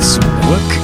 [0.00, 0.22] Zurück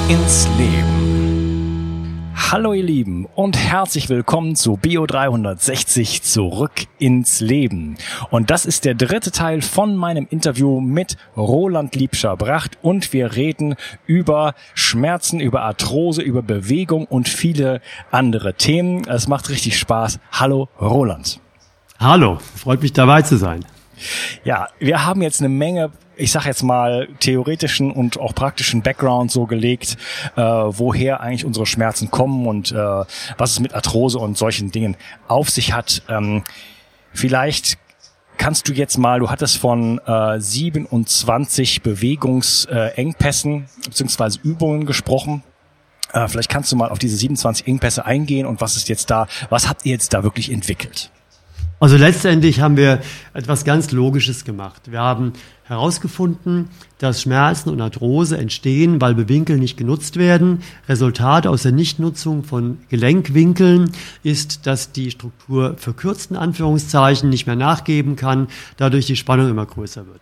[0.09, 2.31] ins Leben.
[2.35, 7.97] Hallo ihr Lieben und herzlich willkommen zu Bio 360 Zurück ins Leben.
[8.29, 13.75] Und das ist der dritte Teil von meinem Interview mit Roland Liebscher-Bracht und wir reden
[14.05, 17.81] über Schmerzen, über Arthrose, über Bewegung und viele
[18.11, 19.07] andere Themen.
[19.07, 20.19] Es macht richtig Spaß.
[20.31, 21.39] Hallo Roland.
[21.99, 23.65] Hallo, freut mich dabei zu sein.
[24.43, 29.31] Ja, wir haben jetzt eine Menge, ich sag jetzt mal, theoretischen und auch praktischen Background
[29.31, 29.97] so gelegt,
[30.35, 34.97] äh, woher eigentlich unsere Schmerzen kommen und äh, was es mit Arthrose und solchen Dingen
[35.27, 36.01] auf sich hat.
[36.09, 36.43] Ähm,
[37.13, 37.77] vielleicht
[38.37, 44.39] kannst du jetzt mal, du hattest von äh, 27 Bewegungsengpässen äh, bzw.
[44.43, 45.43] Übungen gesprochen.
[46.13, 49.27] Äh, vielleicht kannst du mal auf diese 27 Engpässe eingehen und was ist jetzt da,
[49.49, 51.11] was habt ihr jetzt da wirklich entwickelt?
[51.79, 53.01] Also letztendlich haben wir
[53.33, 54.89] etwas ganz Logisches gemacht.
[54.89, 55.33] Wir haben
[55.67, 60.59] herausgefunden, dass Schmerzen und Arthrose entstehen, weil Bewinkel nicht genutzt werden.
[60.87, 63.91] Resultat aus der Nichtnutzung von Gelenkwinkeln
[64.23, 68.47] ist, dass die Struktur verkürzten Anführungszeichen nicht mehr nachgeben kann,
[68.77, 70.21] dadurch die Spannung immer größer wird.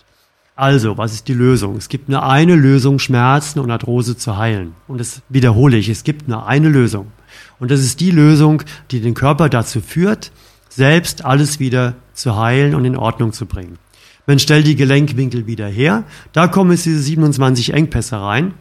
[0.57, 1.75] Also, was ist die Lösung?
[1.75, 4.73] Es gibt nur eine Lösung, Schmerzen und Arthrose zu heilen.
[4.87, 7.11] Und das wiederhole ich, es gibt nur eine Lösung.
[7.59, 10.31] Und das ist die Lösung, die den Körper dazu führt,
[10.69, 13.77] selbst alles wieder zu heilen und in Ordnung zu bringen.
[14.27, 18.53] Man stellt die Gelenkwinkel wieder her, da kommen jetzt diese 27 Engpässe rein.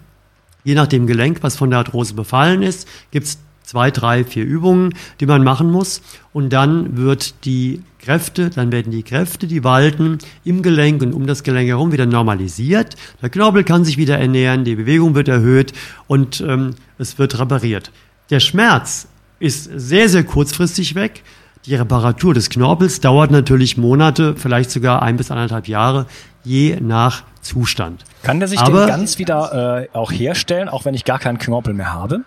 [0.62, 4.94] Je nach dem Gelenk, was von der Arthrose befallen ist, gibt's zwei, drei, vier Übungen,
[5.20, 6.02] die man machen muss.
[6.32, 11.26] Und dann wird die Kräfte, dann werden die Kräfte, die walten, im Gelenk und um
[11.26, 12.96] das Gelenk herum wieder normalisiert.
[13.22, 15.72] Der Knorpel kann sich wieder ernähren, die Bewegung wird erhöht
[16.06, 17.90] und ähm, es wird repariert.
[18.30, 19.08] Der Schmerz
[19.40, 21.22] ist sehr, sehr kurzfristig weg.
[21.66, 26.04] Die Reparatur des Knorpels dauert natürlich Monate, vielleicht sogar ein bis anderthalb Jahre,
[26.42, 28.04] je nach Zustand.
[28.22, 31.38] Kann der sich Aber, denn ganz wieder äh, auch herstellen, auch wenn ich gar keinen
[31.38, 32.20] Knorpel mehr habe?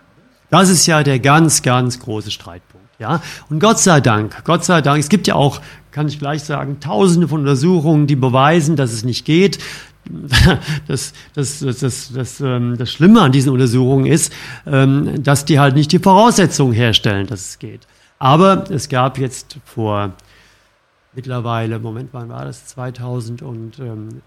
[0.50, 2.88] Das ist ja der ganz, ganz große Streitpunkt.
[2.98, 3.22] Ja,
[3.52, 5.62] und Gott sei Dank, Gott sei Dank, es gibt ja auch,
[5.92, 9.60] kann ich gleich sagen, tausende von Untersuchungen, die beweisen, dass es nicht geht.
[10.88, 14.32] Das, das, das, das, das, ähm, das Schlimme an diesen Untersuchungen ist,
[14.66, 17.82] ähm, dass die halt nicht die Voraussetzungen herstellen, dass es geht.
[18.20, 20.14] Aber es gab jetzt vor
[21.14, 22.68] mittlerweile, Moment, wann war das?
[22.68, 24.22] 2011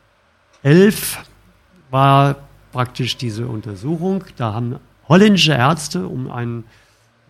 [1.91, 2.37] war
[2.73, 4.25] praktisch diese Untersuchung.
[4.37, 4.79] Da haben
[5.09, 6.65] holländische Ärzte um einen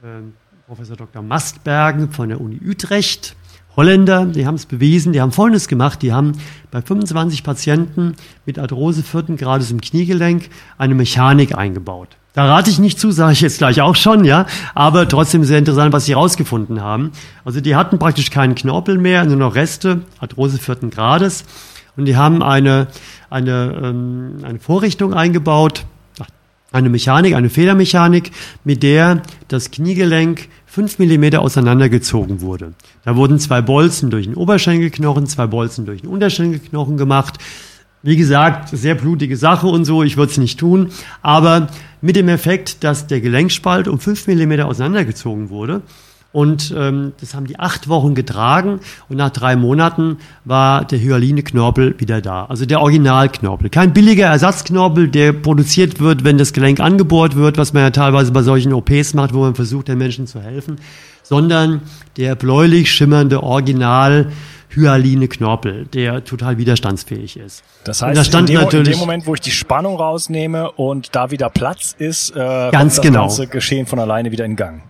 [0.03, 0.21] äh,
[0.67, 1.23] Professor Dr.
[1.23, 3.37] Mastbergen von der Uni Utrecht,
[3.77, 6.33] Holländer, die haben es bewiesen, die haben Folgendes gemacht, die haben
[6.71, 8.15] bei 25 Patienten
[8.47, 12.09] mit Arthrose vierten Grades im Kniegelenk eine Mechanik eingebaut.
[12.33, 14.47] Da rate ich nicht zu, sage ich jetzt gleich auch schon, ja.
[14.75, 17.11] Aber trotzdem sehr interessant, was sie herausgefunden haben.
[17.45, 21.45] Also die hatten praktisch keinen Knorpel mehr, nur noch Reste, Arthrose vierten Grades.
[21.97, 22.87] Und die haben eine,
[23.31, 25.87] eine, ähm, eine Vorrichtung eingebaut,
[26.73, 28.31] eine Mechanik, eine Federmechanik,
[28.63, 32.75] mit der das Kniegelenk fünf Millimeter auseinandergezogen wurde.
[33.05, 37.39] Da wurden zwei Bolzen durch den Oberschenkelknochen, zwei Bolzen durch den Unterschenkelknochen gemacht.
[38.05, 40.93] Wie gesagt, sehr blutige Sache und so, ich würde es nicht tun,
[41.23, 41.67] aber
[42.01, 45.83] mit dem Effekt, dass der Gelenkspalt um fünf Millimeter auseinandergezogen wurde.
[46.33, 51.97] Und ähm, das haben die acht Wochen getragen und nach drei Monaten war der Hyaline-Knorpel
[51.99, 52.45] wieder da.
[52.45, 53.69] Also der Originalknorpel.
[53.69, 58.31] Kein billiger Ersatzknorpel, der produziert wird, wenn das Gelenk angebohrt wird, was man ja teilweise
[58.31, 60.77] bei solchen OPs macht, wo man versucht, den Menschen zu helfen,
[61.25, 61.83] sondern
[62.17, 64.31] der bläulich schimmernde Original
[64.69, 67.65] hyaline Knorpel, der total widerstandsfähig ist.
[67.83, 71.33] Das heißt, da in, dem, in, dem, Moment, wo ich die Spannung rausnehme und da
[71.33, 73.23] wieder Platz ist, äh, ganz das genau.
[73.23, 74.83] ganze Geschehen von alleine wieder in Gang.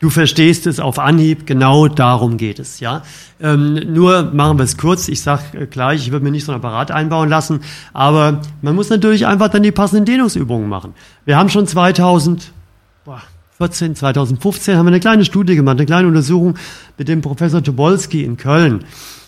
[0.00, 3.02] Du verstehst es auf Anhieb, genau darum geht es, ja.
[3.40, 6.52] Ähm, nur machen wir es kurz, ich sag äh, gleich, ich würde mir nicht so
[6.52, 7.62] ein Apparat einbauen lassen,
[7.92, 10.94] aber man muss natürlich einfach dann die passenden Dehnungsübungen machen.
[11.24, 16.54] Wir haben schon 2014, 2015 haben wir eine kleine Studie gemacht, eine kleine Untersuchung
[16.96, 18.84] mit dem Professor Tobolski in Köln.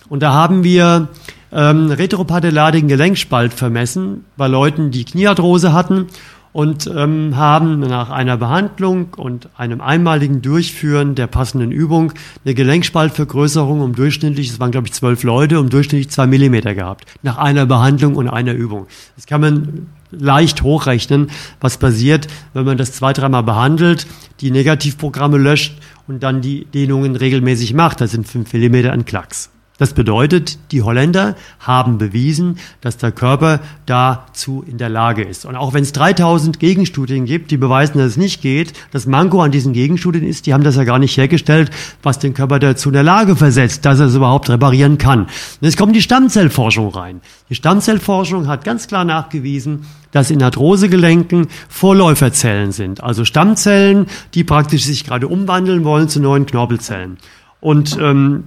[0.09, 1.09] Und da haben wir
[1.51, 6.07] ähm, retropatellardigen Gelenkspalt vermessen bei Leuten, die Kniearthrose hatten
[6.53, 12.13] und ähm, haben nach einer Behandlung und einem einmaligen Durchführen der passenden Übung
[12.45, 17.07] eine Gelenkspaltvergrößerung um durchschnittlich, es waren glaube ich zwölf Leute, um durchschnittlich zwei Millimeter gehabt.
[17.23, 18.87] Nach einer Behandlung und einer Übung.
[19.17, 21.31] Das kann man leicht hochrechnen,
[21.61, 24.07] was passiert, wenn man das zwei, dreimal behandelt,
[24.41, 28.01] die Negativprogramme löscht und dann die Dehnungen regelmäßig macht.
[28.01, 29.51] Das sind fünf Millimeter an Klacks.
[29.81, 35.47] Das bedeutet, die Holländer haben bewiesen, dass der Körper dazu in der Lage ist.
[35.47, 39.41] Und auch wenn es 3000 Gegenstudien gibt, die beweisen, dass es nicht geht, das Manko
[39.41, 41.71] an diesen Gegenstudien ist, die haben das ja gar nicht hergestellt,
[42.03, 45.21] was den Körper dazu in der Lage versetzt, dass er es überhaupt reparieren kann.
[45.21, 45.31] Und
[45.63, 47.23] jetzt kommt die Stammzellforschung rein.
[47.49, 54.85] Die Stammzellforschung hat ganz klar nachgewiesen, dass in Arthrosegelenken Vorläuferzellen sind, also Stammzellen, die praktisch
[54.85, 57.17] sich gerade umwandeln wollen zu neuen Knorpelzellen.
[57.61, 58.45] Und ähm,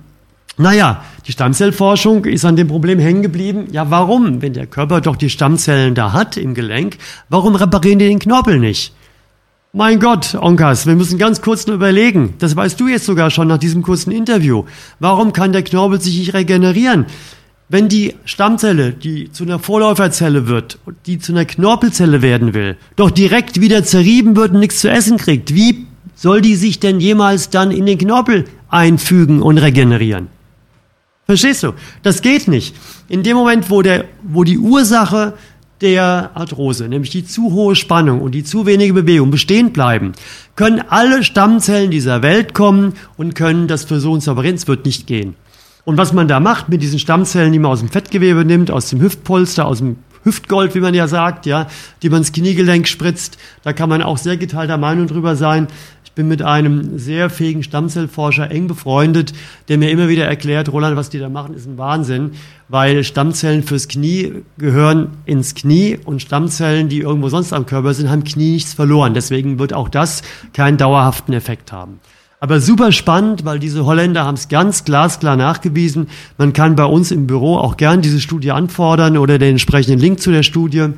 [0.58, 3.68] naja, die Stammzellforschung ist an dem Problem hängen geblieben.
[3.72, 4.42] Ja, warum?
[4.42, 6.98] Wenn der Körper doch die Stammzellen da hat im Gelenk,
[7.30, 8.94] warum reparieren die den Knorpel nicht?
[9.76, 12.36] Mein Gott, Onkas, wir müssen ganz kurz nur überlegen.
[12.38, 14.66] Das weißt du jetzt sogar schon nach diesem kurzen Interview.
[15.00, 17.08] Warum kann der Knorpel sich nicht regenerieren?
[17.70, 20.78] Wenn die Stammzelle, die zu einer Vorläuferzelle wird,
[21.08, 25.18] die zu einer Knorpelzelle werden will, doch direkt wieder zerrieben wird und nichts zu essen
[25.18, 30.28] kriegt, wie soll die sich denn jemals dann in den Knorpel einfügen und regenerieren?
[31.34, 31.74] Verstehst du?
[32.04, 32.76] Das geht nicht.
[33.10, 35.34] In dem Moment, wo, der, wo die Ursache
[35.82, 40.12] der Arthrose, nämlich die zu hohe Spannung und die zu wenige Bewegung bestehen bleiben,
[40.56, 44.58] können alle Stammzellen dieser Welt kommen und können das so und operieren.
[44.58, 45.34] Es wird nicht gehen.
[45.86, 48.92] Und was man da macht mit diesen Stammzellen, die man aus dem Fettgewebe nimmt, aus
[48.92, 51.66] dem Hüftpolster, aus dem Hüftgold, wie man ja sagt, ja,
[52.04, 55.68] die man ins Kniegelenk spritzt, da kann man auch sehr geteilter Meinung drüber sein
[56.16, 59.34] bin mit einem sehr fähigen Stammzellforscher eng befreundet,
[59.68, 62.32] der mir immer wieder erklärt, Roland, was die da machen, ist ein Wahnsinn,
[62.70, 68.10] weil Stammzellen fürs Knie gehören ins Knie und Stammzellen, die irgendwo sonst am Körper sind,
[68.10, 69.14] haben Knie nichts verloren.
[69.14, 70.22] Deswegen wird auch das
[70.54, 72.00] keinen dauerhaften Effekt haben.
[72.40, 76.10] Aber super spannend, weil diese Holländer haben es ganz glasklar nachgewiesen.
[76.38, 80.20] Man kann bei uns im Büro auch gern diese Studie anfordern oder den entsprechenden Link
[80.20, 80.90] zu der Studie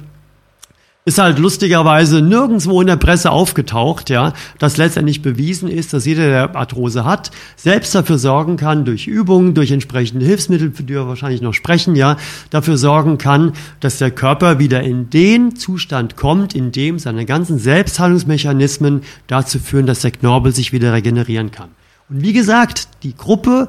[1.07, 6.25] ist halt lustigerweise nirgendwo in der Presse aufgetaucht, ja, dass letztendlich bewiesen ist, dass jeder,
[6.25, 11.07] der Arthrose hat, selbst dafür sorgen kann, durch Übungen, durch entsprechende Hilfsmittel, für die wir
[11.07, 12.17] wahrscheinlich noch sprechen, ja,
[12.49, 17.59] dafür sorgen kann, dass der Körper wieder in den Zustand kommt, in dem seine ganzen
[17.59, 21.69] Selbstheilungsmechanismen dazu führen, dass der Knorpel sich wieder regenerieren kann.
[22.09, 23.67] Und wie gesagt, die Gruppe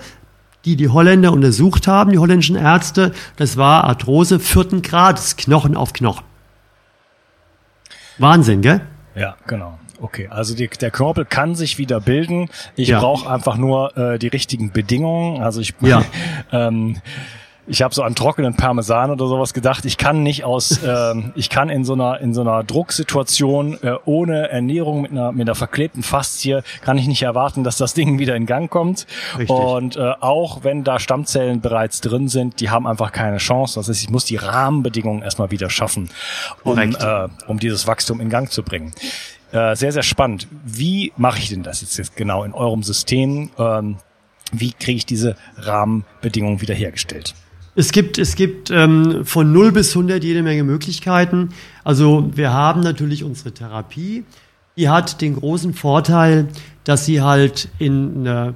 [0.65, 5.93] die die Holländer untersucht haben, die holländischen Ärzte, das war Arthrose vierten Grades, Knochen auf
[5.93, 6.25] Knochen.
[8.19, 8.81] Wahnsinn, gell?
[9.15, 9.79] Ja, genau.
[10.01, 12.51] Okay, also die, der Knorpel kann sich wieder bilden.
[12.75, 13.01] Ich ja.
[13.01, 15.43] brauche einfach nur äh, die richtigen Bedingungen.
[15.43, 16.05] Also ich ja.
[16.53, 17.01] ähm,
[17.67, 19.85] ich habe so an trockenen Parmesan oder sowas gedacht.
[19.85, 23.95] Ich kann nicht aus, äh, ich kann in so einer in so einer Drucksituation äh,
[24.05, 28.19] ohne Ernährung mit einer mit einer verklebten Faszie kann ich nicht erwarten, dass das Ding
[28.19, 29.07] wieder in Gang kommt.
[29.39, 29.51] Richtig.
[29.51, 33.81] Und äh, auch wenn da Stammzellen bereits drin sind, die haben einfach keine Chance.
[33.81, 36.11] Das heißt, ich muss die Rahmenbedingungen erstmal wieder schaffen,
[36.63, 38.93] um äh, um dieses Wachstum in Gang zu bringen.
[39.53, 40.49] Äh, sehr sehr spannend.
[40.65, 43.51] Wie mache ich denn das jetzt, jetzt genau in eurem System?
[43.59, 43.97] Ähm,
[44.53, 47.35] wie kriege ich diese Rahmenbedingungen wiederhergestellt?
[47.79, 51.51] Es gibt, es gibt ähm, von 0 bis 100 jede Menge Möglichkeiten.
[51.85, 54.25] Also wir haben natürlich unsere Therapie.
[54.79, 56.49] Die hat den großen Vorteil,
[56.85, 58.55] dass sie halt in einer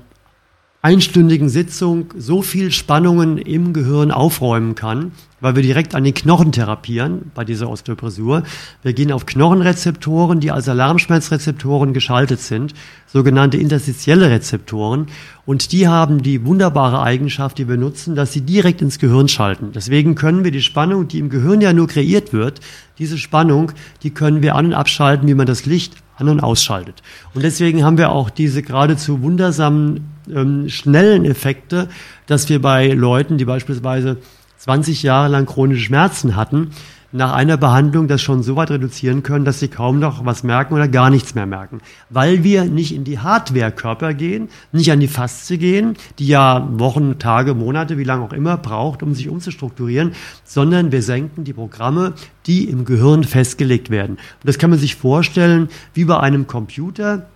[0.82, 6.52] einstündigen Sitzung so viel Spannungen im Gehirn aufräumen kann, weil wir direkt an den Knochen
[6.52, 8.44] therapieren bei dieser Osteopressur.
[8.82, 12.72] Wir gehen auf Knochenrezeptoren, die als Alarmschmerzrezeptoren geschaltet sind,
[13.06, 15.08] sogenannte interstitielle Rezeptoren.
[15.44, 19.72] Und die haben die wunderbare Eigenschaft, die wir nutzen, dass sie direkt ins Gehirn schalten.
[19.74, 22.60] Deswegen können wir die Spannung, die im Gehirn ja nur kreiert wird,
[22.98, 27.02] diese Spannung, die können wir an- und abschalten, wie man das Licht an- und ausschaltet.
[27.34, 31.88] Und deswegen haben wir auch diese geradezu wundersamen, ähm, schnellen Effekte,
[32.26, 34.18] dass wir bei Leuten, die beispielsweise
[34.58, 36.70] 20 Jahre lang chronische Schmerzen hatten,
[37.12, 40.74] nach einer Behandlung das schon so weit reduzieren können, dass sie kaum noch was merken
[40.74, 41.80] oder gar nichts mehr merken.
[42.08, 47.18] Weil wir nicht in die Hardware-Körper gehen, nicht an die Faszie gehen, die ja Wochen,
[47.18, 50.12] Tage, Monate, wie lange auch immer braucht, um sich umzustrukturieren,
[50.44, 52.12] sondern wir senken die Programme,
[52.46, 54.12] die im Gehirn festgelegt werden.
[54.16, 57.26] Und das kann man sich vorstellen wie bei einem Computer,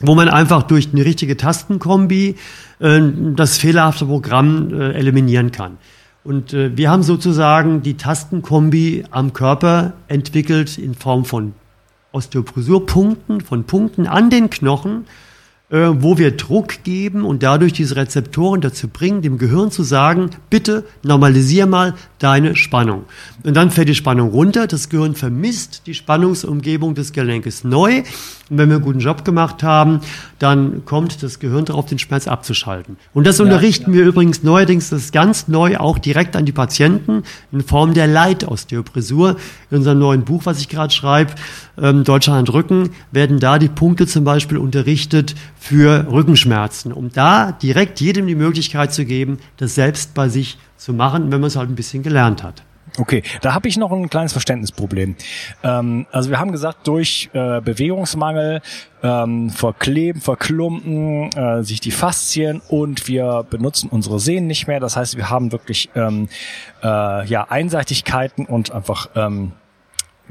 [0.00, 2.36] wo man einfach durch eine richtige Tastenkombi
[2.78, 3.00] äh,
[3.34, 5.78] das fehlerhafte Programm äh, eliminieren kann.
[6.24, 11.54] Und äh, wir haben sozusagen die Tastenkombi am Körper entwickelt in Form von
[12.12, 15.06] Osteoposurpunkten, von Punkten an den Knochen,
[15.70, 20.30] äh, wo wir Druck geben und dadurch diese Rezeptoren dazu bringen, dem Gehirn zu sagen,
[20.48, 23.04] bitte normalisier mal deine Spannung.
[23.44, 28.02] Und dann fällt die Spannung runter, das Gehirn vermisst die Spannungsumgebung des Gelenkes neu.
[28.50, 30.00] Und wenn wir einen guten Job gemacht haben,
[30.38, 32.96] dann kommt das Gehirn darauf, den Schmerz abzuschalten.
[33.12, 33.98] Und das ja, unterrichten ja.
[33.98, 38.06] wir übrigens neuerdings, das ist ganz neu, auch direkt an die Patienten in Form der
[38.06, 39.36] Leitosteopressur.
[39.70, 41.32] In unserem neuen Buch, was ich gerade schreibe,
[41.80, 48.00] ähm, Deutschland Rücken, werden da die Punkte zum Beispiel unterrichtet für Rückenschmerzen, um da direkt
[48.00, 51.68] jedem die Möglichkeit zu geben, das selbst bei sich zu machen, wenn man es halt
[51.68, 52.62] ein bisschen gelernt hat.
[52.98, 55.14] Okay, da habe ich noch ein kleines Verständnisproblem.
[55.62, 58.60] Ähm, also wir haben gesagt, durch äh, Bewegungsmangel
[59.04, 64.80] ähm, verkleben, verklumpen äh, sich die Faszien und wir benutzen unsere Sehnen nicht mehr.
[64.80, 66.28] Das heißt, wir haben wirklich ähm,
[66.82, 69.52] äh, ja Einseitigkeiten und einfach ähm,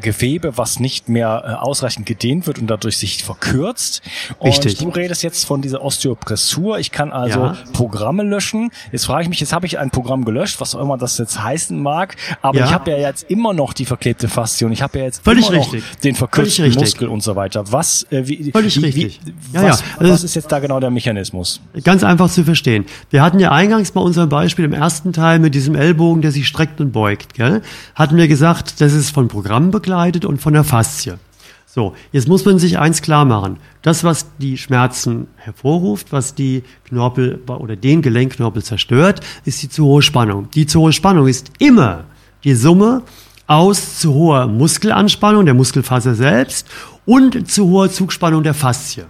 [0.01, 4.01] Gewebe, was nicht mehr äh, ausreichend gedehnt wird und dadurch sich verkürzt.
[4.43, 4.79] Richtig.
[4.79, 6.79] Und du redest jetzt von dieser Osteopressur.
[6.79, 7.57] Ich kann also ja.
[7.73, 8.71] Programme löschen.
[8.91, 11.41] Jetzt frage ich mich, jetzt habe ich ein Programm gelöscht, was auch immer das jetzt
[11.41, 12.65] heißen mag, aber ja.
[12.65, 15.49] ich habe ja jetzt immer noch die verklebte Faszie und ich habe ja jetzt Völlig
[15.49, 15.83] immer richtig.
[15.83, 17.63] noch den verkürzten Muskel und so weiter.
[17.71, 19.19] Was, äh, wie, Völlig wie, richtig.
[19.23, 19.85] Wie, ja, was, ja.
[19.99, 21.61] was ist jetzt da genau der Mechanismus?
[21.83, 22.85] Ganz einfach zu verstehen.
[23.09, 26.47] Wir hatten ja eingangs bei unserem Beispiel im ersten Teil mit diesem Ellbogen, der sich
[26.47, 27.61] streckt und beugt, gell?
[27.95, 31.17] hatten wir gesagt, das ist von Programmen begleitet und von der Faszie.
[31.65, 33.57] So, jetzt muss man sich eins klar machen.
[33.83, 39.85] Das, was die Schmerzen hervorruft, was die Knorpel oder den Gelenkknorpel zerstört, ist die zu
[39.85, 40.49] hohe Spannung.
[40.51, 42.03] Die zu hohe Spannung ist immer
[42.43, 43.03] die Summe
[43.47, 46.67] aus zu hoher Muskelanspannung der Muskelfaser selbst
[47.05, 49.05] und zu hoher Zugspannung der Faszie.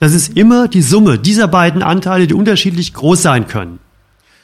[0.00, 3.78] Das ist immer die Summe dieser beiden Anteile, die unterschiedlich groß sein können.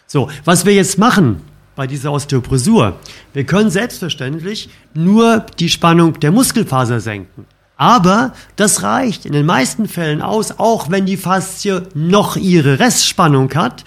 [0.07, 1.41] So, was wir jetzt machen,
[1.75, 2.99] bei dieser Osteopressur.
[3.33, 7.47] Wir können selbstverständlich nur die Spannung der Muskelfaser senken.
[7.77, 13.53] Aber das reicht in den meisten Fällen aus, auch wenn die Faszie noch ihre Restspannung
[13.55, 13.85] hat,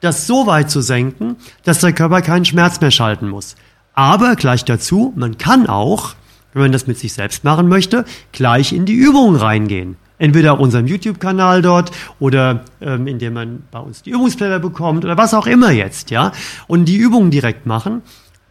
[0.00, 3.56] das so weit zu senken, dass der Körper keinen Schmerz mehr schalten muss.
[3.94, 6.14] Aber gleich dazu, man kann auch,
[6.52, 9.96] wenn man das mit sich selbst machen möchte, gleich in die Übung reingehen.
[10.18, 15.16] Entweder auf unserem YouTube-Kanal dort oder ähm, indem man bei uns die Übungsblätter bekommt oder
[15.16, 16.32] was auch immer jetzt, ja.
[16.66, 18.02] Und die Übungen direkt machen.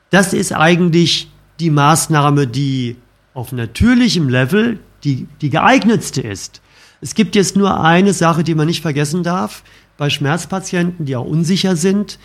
[0.10, 2.96] Das ist eigentlich die Maßnahme, die
[3.34, 6.62] auf natürlichem Level die, die geeignetste ist.
[7.02, 9.64] Es gibt jetzt nur eine Sache, die man nicht vergessen darf.
[9.98, 12.18] Bei Schmerzpatienten, die auch unsicher sind,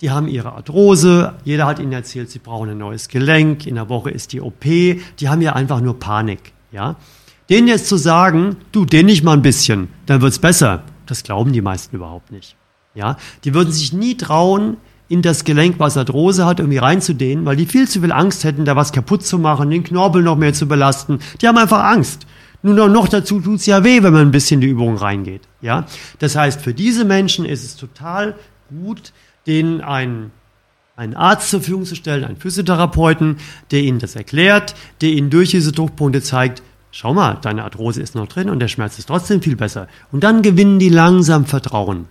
[0.00, 3.88] die haben ihre Arthrose, jeder hat ihnen erzählt, sie brauchen ein neues Gelenk, in der
[3.88, 6.96] Woche ist die OP, die haben ja einfach nur Panik, ja.
[7.50, 11.52] Denen jetzt zu sagen, du, den nicht mal ein bisschen, dann wird's besser, das glauben
[11.52, 12.56] die meisten überhaupt nicht.
[12.94, 14.76] Ja, die würden sich nie trauen,
[15.08, 18.64] in das Gelenk, was Arthrose hat, irgendwie reinzudehnen, weil die viel zu viel Angst hätten,
[18.64, 21.18] da was kaputt zu machen, den Knorpel noch mehr zu belasten.
[21.42, 22.26] Die haben einfach Angst.
[22.62, 25.42] Nun noch dazu tut's ja weh, wenn man ein bisschen in die Übung reingeht.
[25.60, 25.84] Ja,
[26.18, 28.36] das heißt, für diese Menschen ist es total
[28.70, 29.12] gut,
[29.46, 30.30] denen einen
[30.94, 33.36] einen Arzt zur Verfügung zu stellen, einen Physiotherapeuten,
[33.70, 38.14] der ihnen das erklärt, der ihnen durch diese Druckpunkte zeigt, schau mal, deine Arthrose ist
[38.14, 39.88] noch drin und der Schmerz ist trotzdem viel besser.
[40.12, 42.06] Und dann gewinnen die langsam Vertrauen.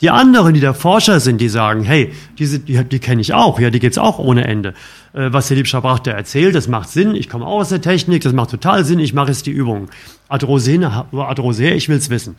[0.00, 3.60] Die anderen, die der Forscher sind, die sagen, hey, diese, die, die kenne ich auch,
[3.60, 4.70] ja, die geht's auch ohne Ende.
[5.12, 8.22] Äh, was der Liebschabrach da erzählt, das macht Sinn, ich komme auch aus der Technik,
[8.22, 9.90] das macht total Sinn, ich mache jetzt die Übung.
[10.28, 10.80] Arthrose
[11.12, 12.36] Arthrose ich will's wissen.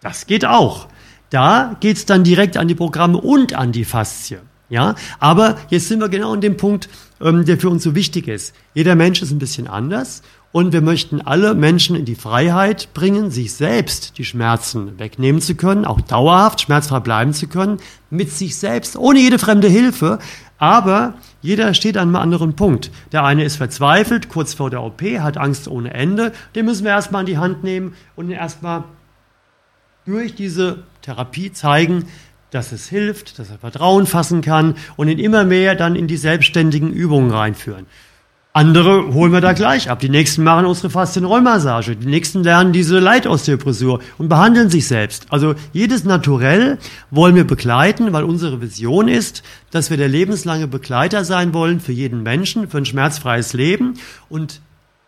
[0.00, 0.88] Das geht auch.
[1.30, 4.38] Da geht's dann direkt an die Programme und an die Faszie.
[4.68, 6.88] Ja, aber jetzt sind wir genau an dem Punkt,
[7.20, 8.52] ähm, der für uns so wichtig ist.
[8.74, 10.22] Jeder Mensch ist ein bisschen anders
[10.56, 15.54] und wir möchten alle Menschen in die Freiheit bringen, sich selbst die Schmerzen wegnehmen zu
[15.54, 17.76] können, auch dauerhaft schmerzfrei bleiben zu können,
[18.08, 20.18] mit sich selbst, ohne jede fremde Hilfe.
[20.56, 22.90] Aber jeder steht an einem anderen Punkt.
[23.12, 26.32] Der eine ist verzweifelt, kurz vor der OP, hat Angst ohne Ende.
[26.54, 28.84] Den müssen wir erstmal in die Hand nehmen und erstmal
[30.06, 32.06] durch diese Therapie zeigen,
[32.50, 36.16] dass es hilft, dass er Vertrauen fassen kann und ihn immer mehr dann in die
[36.16, 37.84] selbstständigen Übungen reinführen.
[38.56, 40.00] Andere holen wir da gleich ab.
[40.00, 41.94] Die nächsten machen unsere Faszienrollmassage.
[41.94, 45.26] Die nächsten lernen diese Leitosteopressur und behandeln sich selbst.
[45.28, 46.78] Also jedes Naturell
[47.10, 51.92] wollen wir begleiten, weil unsere Vision ist, dass wir der lebenslange Begleiter sein wollen für
[51.92, 53.98] jeden Menschen, für ein schmerzfreies Leben
[54.30, 54.62] und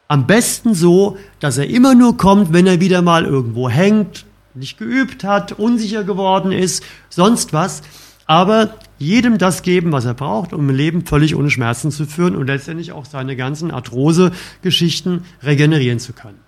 [0.09, 4.77] am besten so, dass er immer nur kommt, wenn er wieder mal irgendwo hängt, nicht
[4.77, 7.81] geübt hat, unsicher geworden ist, sonst was
[8.29, 12.37] aber jedem das geben, was er braucht, um ein Leben völlig ohne Schmerzen zu führen
[12.37, 16.39] und letztendlich auch seine ganzen Arthrose-Geschichten regenerieren zu können.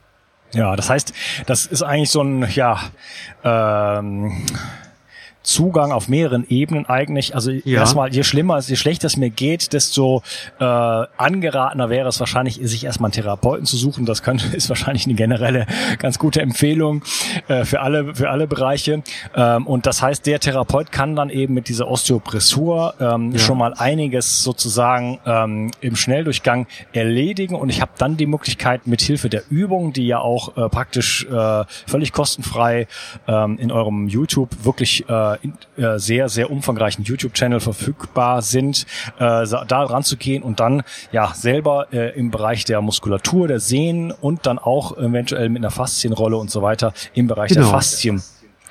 [0.53, 1.15] Ja, das heißt,
[1.47, 2.81] das ist eigentlich so ein, ja,
[3.43, 4.33] ähm,
[5.43, 7.35] Zugang auf mehreren Ebenen eigentlich.
[7.35, 7.81] Also ja.
[7.81, 10.23] erstmal, je schlimmer, je schlechter es mir geht, desto
[10.59, 14.05] äh, angeratener wäre es wahrscheinlich, sich erstmal einen Therapeuten zu suchen.
[14.05, 15.67] Das kann, ist wahrscheinlich eine generelle
[15.99, 17.03] ganz gute Empfehlung
[17.49, 19.03] äh, für alle für alle Bereiche.
[19.35, 23.39] Ähm, und das heißt, der Therapeut kann dann eben mit dieser Osteopressur ähm, ja.
[23.39, 27.55] schon mal einiges sozusagen ähm, im Schnelldurchgang erledigen.
[27.55, 31.27] Und ich habe dann die Möglichkeit, mit Hilfe der Übung, die ja auch äh, praktisch
[31.27, 32.87] äh, völlig kostenfrei
[33.27, 38.87] ähm, in eurem YouTube wirklich äh, in, äh, sehr, sehr umfangreichen YouTube-Channel verfügbar sind,
[39.19, 40.83] äh, da ranzugehen und dann
[41.13, 45.71] ja selber äh, im Bereich der Muskulatur, der Sehnen und dann auch eventuell mit einer
[45.71, 47.63] Faszienrolle und so weiter im Bereich genau.
[47.63, 48.23] der Faszien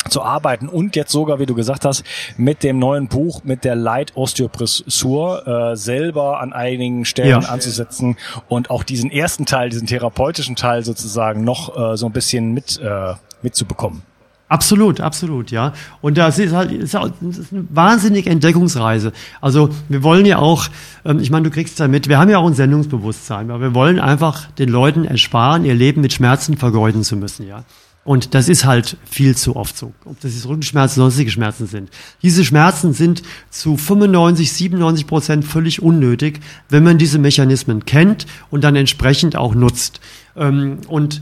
[0.08, 2.04] zu arbeiten und jetzt sogar, wie du gesagt hast,
[2.38, 7.50] mit dem neuen Buch, mit der Light Osteopressur äh, selber an einigen Stellen ja.
[7.50, 12.54] anzusetzen und auch diesen ersten Teil, diesen therapeutischen Teil sozusagen noch äh, so ein bisschen
[12.54, 14.04] mit äh, mitzubekommen.
[14.50, 15.74] Absolut, absolut, ja.
[16.02, 19.14] Und das ist halt ist eine wahnsinnige Entdeckungsreise.
[19.42, 20.68] Also wir wollen ja auch,
[21.06, 23.76] ähm, ich meine, du kriegst da mit, wir haben ja auch ein Sendungsbewusstsein, aber wir
[23.76, 27.64] wollen einfach den Leuten ersparen, ihr Leben mit Schmerzen vergeuden zu müssen, ja.
[28.04, 29.94] Und das ist halt viel zu oft so.
[30.06, 31.92] Ob das jetzt Rückenschmerzen, sonstige Schmerzen sind.
[32.24, 36.40] Diese Schmerzen sind zu 95, 97 Prozent völlig unnötig,
[36.70, 40.00] wenn man diese Mechanismen kennt und dann entsprechend auch nutzt.
[40.36, 41.22] Ähm, und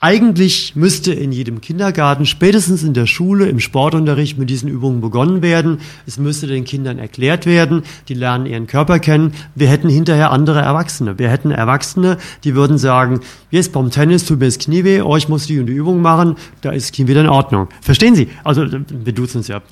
[0.00, 5.40] eigentlich müsste in jedem Kindergarten, spätestens in der Schule, im Sportunterricht mit diesen Übungen begonnen
[5.40, 5.78] werden.
[6.06, 7.82] Es müsste den Kindern erklärt werden.
[8.08, 9.32] Die lernen ihren Körper kennen.
[9.54, 11.18] Wir hätten hinterher andere Erwachsene.
[11.18, 15.16] Wir hätten Erwachsene, die würden sagen, jetzt beim Tennis tut mir das Knie weh, oh,
[15.16, 17.68] ich muss die und die Übung machen, da ist das Knie wieder in Ordnung.
[17.80, 18.28] Verstehen Sie?
[18.44, 19.62] Also, wir duzen uns ja.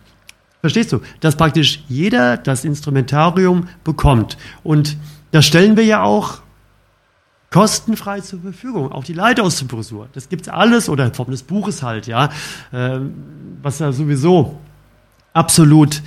[0.62, 1.00] Verstehst du?
[1.20, 4.38] Dass praktisch jeder das Instrumentarium bekommt.
[4.62, 4.96] Und
[5.32, 6.43] das stellen wir ja auch
[7.54, 8.90] kostenfrei zur Verfügung.
[8.90, 10.08] Auch die Leitauszubresur.
[10.12, 12.30] Das gibt's alles oder in Form des Buches halt, ja.
[12.72, 13.14] Ähm,
[13.62, 14.58] was ja sowieso
[15.32, 16.02] absolut,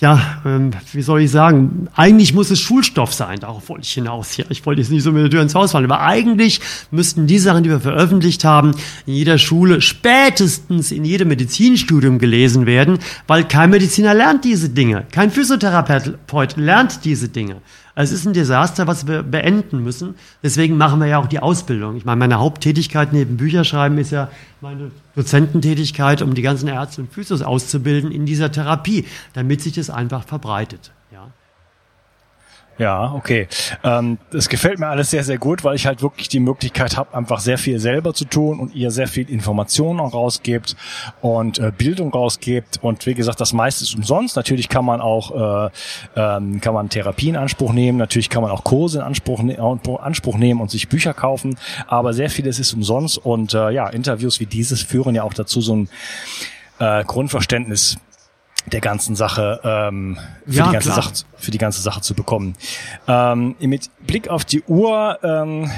[0.00, 3.40] ja, ähm, wie soll ich sagen, eigentlich muss es Schulstoff sein.
[3.40, 4.36] Darauf wollte ich hinaus.
[4.36, 7.26] Ja, ich wollte jetzt nicht so mit der Tür ins Haus fallen, aber eigentlich müssten
[7.26, 8.72] die Sachen, die wir veröffentlicht haben,
[9.06, 15.06] in jeder Schule, spätestens in jedem Medizinstudium gelesen werden, weil kein Mediziner lernt diese Dinge.
[15.10, 17.62] Kein Physiotherapeut lernt diese Dinge.
[18.00, 20.14] Also es ist ein Desaster, was wir beenden müssen.
[20.42, 21.96] Deswegen machen wir ja auch die Ausbildung.
[21.96, 24.30] Ich meine, meine Haupttätigkeit neben Bücherschreiben ist ja
[24.62, 29.04] meine Dozententätigkeit, um die ganzen Ärzte und Physios auszubilden in dieser Therapie,
[29.34, 30.92] damit sich das einfach verbreitet.
[32.80, 33.46] Ja, okay.
[33.84, 37.14] Ähm, das gefällt mir alles sehr, sehr gut, weil ich halt wirklich die Möglichkeit habe,
[37.14, 40.76] einfach sehr viel selber zu tun und ihr sehr viel Informationen auch rausgebt
[41.20, 42.78] und äh, Bildung rausgebt.
[42.80, 44.34] Und wie gesagt, das meiste ist umsonst.
[44.34, 45.70] Natürlich kann man auch äh,
[46.16, 49.58] ähm, kann man Therapie in Anspruch nehmen, natürlich kann man auch Kurse in Anspruch, ne
[50.00, 54.40] Anspruch nehmen und sich Bücher kaufen, aber sehr vieles ist umsonst und äh, ja, Interviews
[54.40, 55.88] wie dieses führen ja auch dazu, so ein
[56.78, 57.98] äh, Grundverständnis
[58.66, 61.02] der ganzen Sache ähm, für ja, die ganze klar.
[61.02, 62.54] Sache für die ganze Sache zu bekommen.
[63.06, 65.70] Ähm, mit Blick auf die Uhr ähm,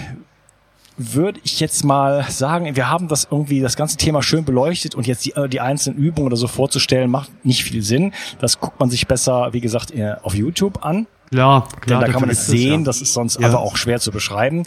[0.97, 5.07] würde ich jetzt mal sagen, wir haben das irgendwie das ganze Thema schön beleuchtet und
[5.07, 8.13] jetzt die, äh, die einzelnen Übungen oder so vorzustellen macht nicht viel Sinn.
[8.41, 11.07] Das guckt man sich besser, wie gesagt, äh, auf YouTube an.
[11.33, 12.01] Klar, klar.
[12.01, 12.85] Denn da kann man es sehen, ja.
[12.85, 13.49] das ist sonst ja.
[13.49, 14.65] aber auch schwer zu beschreiben.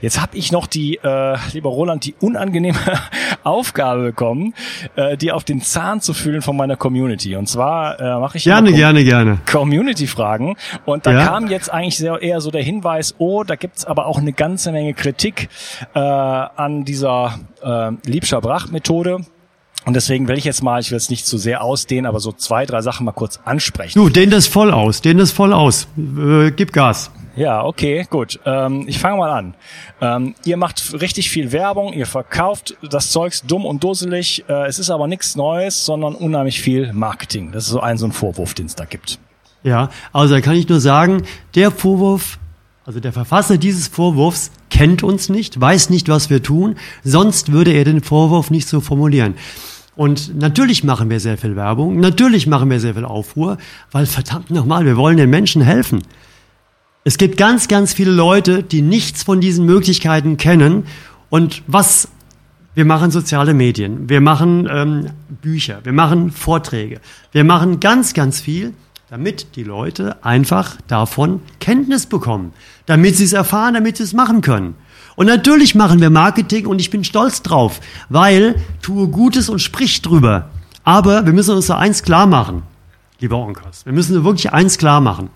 [0.00, 2.78] Jetzt habe ich noch die, äh, lieber Roland, die unangenehme
[3.44, 4.54] Aufgabe bekommen,
[4.96, 7.36] äh, die auf den Zahn zu fühlen von meiner Community.
[7.36, 10.56] Und zwar äh, mache ich gerne, gerne, gerne Community-Fragen.
[10.86, 11.26] Und da ja.
[11.26, 14.72] kam jetzt eigentlich sehr, eher so der Hinweis, oh, da gibt's aber auch eine ganze
[14.72, 15.50] Menge Kritik
[15.94, 19.20] äh, an dieser äh, Liebscher-Brach-Methode.
[19.86, 22.32] Und deswegen will ich jetzt mal, ich will es nicht zu sehr ausdehnen, aber so
[22.32, 23.96] zwei, drei Sachen mal kurz ansprechen.
[23.96, 25.86] Du, dehn das voll aus, dehn das voll aus.
[25.96, 27.12] Äh, gib Gas.
[27.36, 28.40] Ja, okay, gut.
[28.44, 29.54] Ähm, ich fange mal an.
[30.00, 34.44] Ähm, ihr macht richtig viel Werbung, ihr verkauft das Zeugs dumm und dusselig.
[34.48, 37.52] Äh, es ist aber nichts Neues, sondern unheimlich viel Marketing.
[37.52, 39.20] Das ist so ein so ein Vorwurf, den es da gibt.
[39.62, 41.22] Ja, also da kann ich nur sagen,
[41.54, 42.38] der Vorwurf,
[42.84, 47.72] also der Verfasser dieses Vorwurfs kennt uns nicht, weiß nicht, was wir tun, sonst würde
[47.72, 49.34] er den Vorwurf nicht so formulieren.
[49.96, 53.56] Und natürlich machen wir sehr viel Werbung, natürlich machen wir sehr viel Aufruhr,
[53.90, 56.02] weil verdammt nochmal, wir wollen den Menschen helfen.
[57.02, 60.84] Es gibt ganz, ganz viele Leute, die nichts von diesen Möglichkeiten kennen.
[61.30, 62.08] Und was
[62.74, 65.06] wir machen soziale Medien, wir machen ähm,
[65.40, 67.00] Bücher, wir machen Vorträge,
[67.32, 68.74] wir machen ganz, ganz viel,
[69.08, 72.52] damit die Leute einfach davon Kenntnis bekommen,
[72.84, 74.74] damit sie es erfahren, damit sie es machen können.
[75.16, 80.02] Und natürlich machen wir Marketing und ich bin stolz drauf, weil tue Gutes und sprich
[80.02, 80.50] drüber.
[80.84, 82.62] Aber wir müssen uns da eins klar machen,
[83.18, 83.84] lieber Onkos.
[83.84, 85.30] Wir müssen wirklich eins klar machen.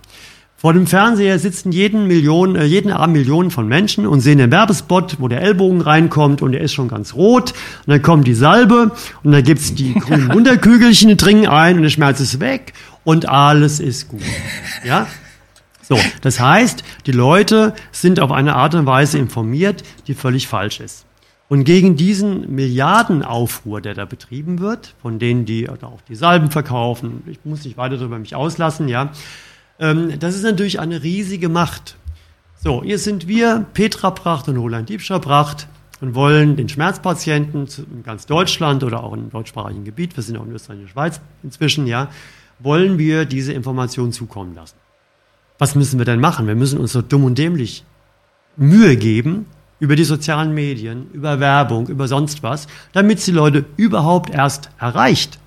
[0.61, 4.51] Vor dem Fernseher sitzen jeden, Million, äh, jeden Abend Millionen von Menschen und sehen den
[4.51, 7.55] Werbespot, wo der Ellbogen reinkommt und der ist schon ganz rot.
[7.87, 8.90] Und dann kommt die Salbe
[9.23, 13.27] und dann gibt's die grünen Wunderkügelchen, die dringen ein und der Schmerz ist weg und
[13.27, 14.21] alles ist gut.
[14.85, 15.07] Ja?
[15.90, 20.79] So, das heißt, die Leute sind auf eine Art und Weise informiert, die völlig falsch
[20.79, 21.05] ist.
[21.48, 27.24] Und gegen diesen Milliardenaufruhr, der da betrieben wird, von denen, die auch die Salben verkaufen,
[27.26, 29.11] ich muss nicht weiter darüber mich auslassen, ja,
[29.81, 31.96] ähm, das ist natürlich eine riesige Macht.
[32.62, 35.66] So, hier sind wir, Petra Pracht und Roland Diebscher Pracht,
[36.00, 40.46] und wollen den Schmerzpatienten in ganz Deutschland oder auch im deutschsprachigen Gebiet, wir sind auch
[40.46, 42.11] in Österreich und der Schweiz inzwischen, ja,
[42.61, 44.76] wollen wir diese Informationen zukommen lassen.
[45.61, 46.46] Was müssen wir denn machen?
[46.46, 47.85] Wir müssen uns so dumm und dämlich
[48.57, 49.44] Mühe geben,
[49.79, 55.38] über die sozialen Medien, über Werbung, über sonst was, damit sie Leute überhaupt erst erreicht.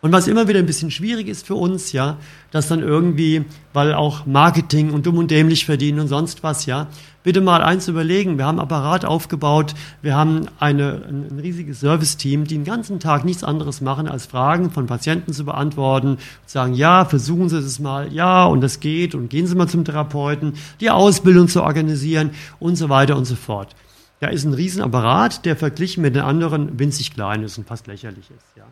[0.00, 2.16] Und was immer wieder ein bisschen schwierig ist für uns, ja,
[2.50, 6.88] dass dann irgendwie, weil auch Marketing und dumm und dämlich verdienen und sonst was, ja,
[7.28, 8.38] bitte mal eins überlegen.
[8.38, 13.44] Wir haben Apparat aufgebaut, wir haben eine, ein, riesiges Serviceteam, die den ganzen Tag nichts
[13.44, 18.46] anderes machen, als Fragen von Patienten zu beantworten, sagen, ja, versuchen Sie es mal, ja,
[18.46, 22.88] und das geht, und gehen Sie mal zum Therapeuten, die Ausbildung zu organisieren und so
[22.88, 23.76] weiter und so fort.
[24.20, 28.30] Da ist ein Riesenapparat, der verglichen mit den anderen winzig klein ist und fast lächerlich
[28.30, 28.64] ist, ja.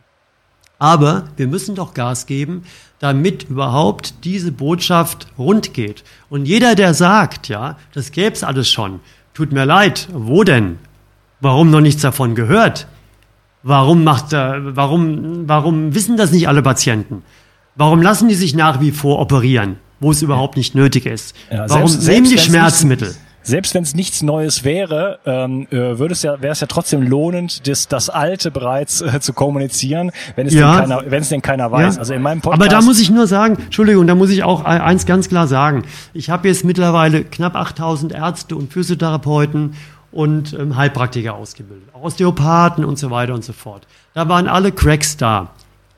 [0.78, 2.64] Aber wir müssen doch Gas geben,
[2.98, 6.04] damit überhaupt diese Botschaft rund geht.
[6.30, 9.00] Und jeder, der sagt, ja, das gäb's alles schon,
[9.34, 10.78] tut mir leid, wo denn?
[11.40, 12.86] Warum noch nichts davon gehört?
[13.62, 17.22] Warum macht, äh, warum, warum wissen das nicht alle Patienten?
[17.74, 21.36] Warum lassen die sich nach wie vor operieren, wo es überhaupt nicht nötig ist?
[21.50, 23.14] Ja, warum selbst, nehmen die Schmerzmittel?
[23.46, 27.02] Selbst wenn es nichts Neues wäre, ähm, äh, würde es ja, wäre es ja trotzdem
[27.02, 30.80] lohnend, das, das Alte bereits äh, zu kommunizieren, wenn es ja.
[30.80, 31.94] denn keiner, wenn es denn keiner weiß.
[31.94, 32.00] Ja.
[32.00, 32.60] Also in meinem Podcast.
[32.60, 35.84] Aber da muss ich nur sagen, Entschuldigung, da muss ich auch eins ganz klar sagen.
[36.12, 39.74] Ich habe jetzt mittlerweile knapp 8000 Ärzte und Physiotherapeuten
[40.10, 43.86] und ähm, Heilpraktiker ausgebildet, Osteopathen und so weiter und so fort.
[44.14, 45.50] Da waren alle Cracks da.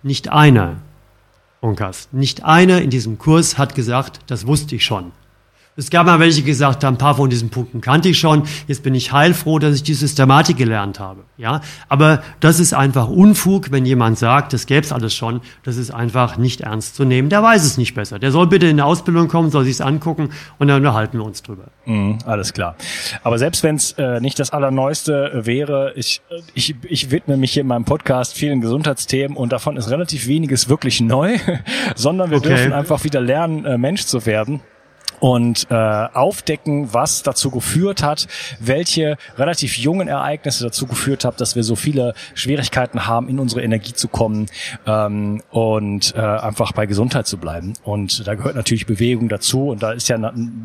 [0.02, 0.76] Nicht einer,
[1.61, 5.12] Unkas, nicht einer in diesem Kurs hat gesagt, das wusste ich schon.
[5.78, 8.42] Es gab mal welche, die gesagt haben, ein paar von diesen Punkten kannte ich schon.
[8.66, 11.22] Jetzt bin ich heilfroh, dass ich die Systematik gelernt habe.
[11.36, 15.40] Ja, aber das ist einfach Unfug, wenn jemand sagt, das gäbe es alles schon.
[15.62, 17.28] Das ist einfach nicht ernst zu nehmen.
[17.28, 18.18] Der weiß es nicht besser.
[18.18, 21.44] Der soll bitte in eine Ausbildung kommen, soll sich's angucken und dann unterhalten wir uns
[21.44, 21.68] drüber.
[21.84, 22.74] Mm, alles klar.
[23.22, 26.22] Aber selbst wenn es äh, nicht das Allerneueste wäre, ich,
[26.54, 30.68] ich, ich widme mich hier in meinem Podcast vielen Gesundheitsthemen und davon ist relativ weniges
[30.68, 31.38] wirklich neu,
[31.94, 32.48] sondern wir okay.
[32.48, 34.60] dürfen einfach wieder lernen, äh, Mensch zu werden
[35.20, 38.26] und äh, aufdecken, was dazu geführt hat,
[38.61, 43.62] welche relativ jungen Ereignisse dazu geführt hat, dass wir so viele Schwierigkeiten haben, in unsere
[43.62, 44.46] Energie zu kommen
[44.87, 47.74] ähm, und äh, einfach bei Gesundheit zu bleiben.
[47.85, 50.18] Und da gehört natürlich Bewegung dazu und da ist ja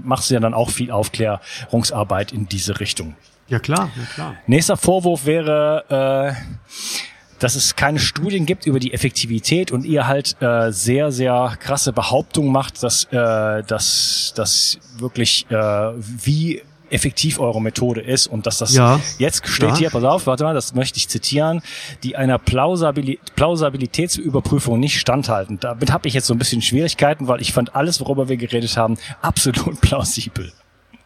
[0.04, 3.16] machst du ja dann auch viel Aufklärungsarbeit in diese Richtung.
[3.48, 4.36] Ja klar, ja klar.
[4.48, 7.13] Nächster Vorwurf wäre äh,
[7.44, 11.92] dass es keine Studien gibt über die Effektivität und ihr halt äh, sehr, sehr krasse
[11.92, 18.60] Behauptungen macht, dass, äh, dass, dass wirklich äh, wie effektiv eure Methode ist und dass
[18.60, 19.00] das ja.
[19.18, 19.76] jetzt steht ja.
[19.76, 21.62] hier, pass auf, warte mal, das möchte ich zitieren,
[22.04, 25.60] die einer Plausabil Plausibilitätsüberprüfung nicht standhalten.
[25.60, 28.78] Damit habe ich jetzt so ein bisschen Schwierigkeiten, weil ich fand alles, worüber wir geredet
[28.78, 30.54] haben, absolut plausibel.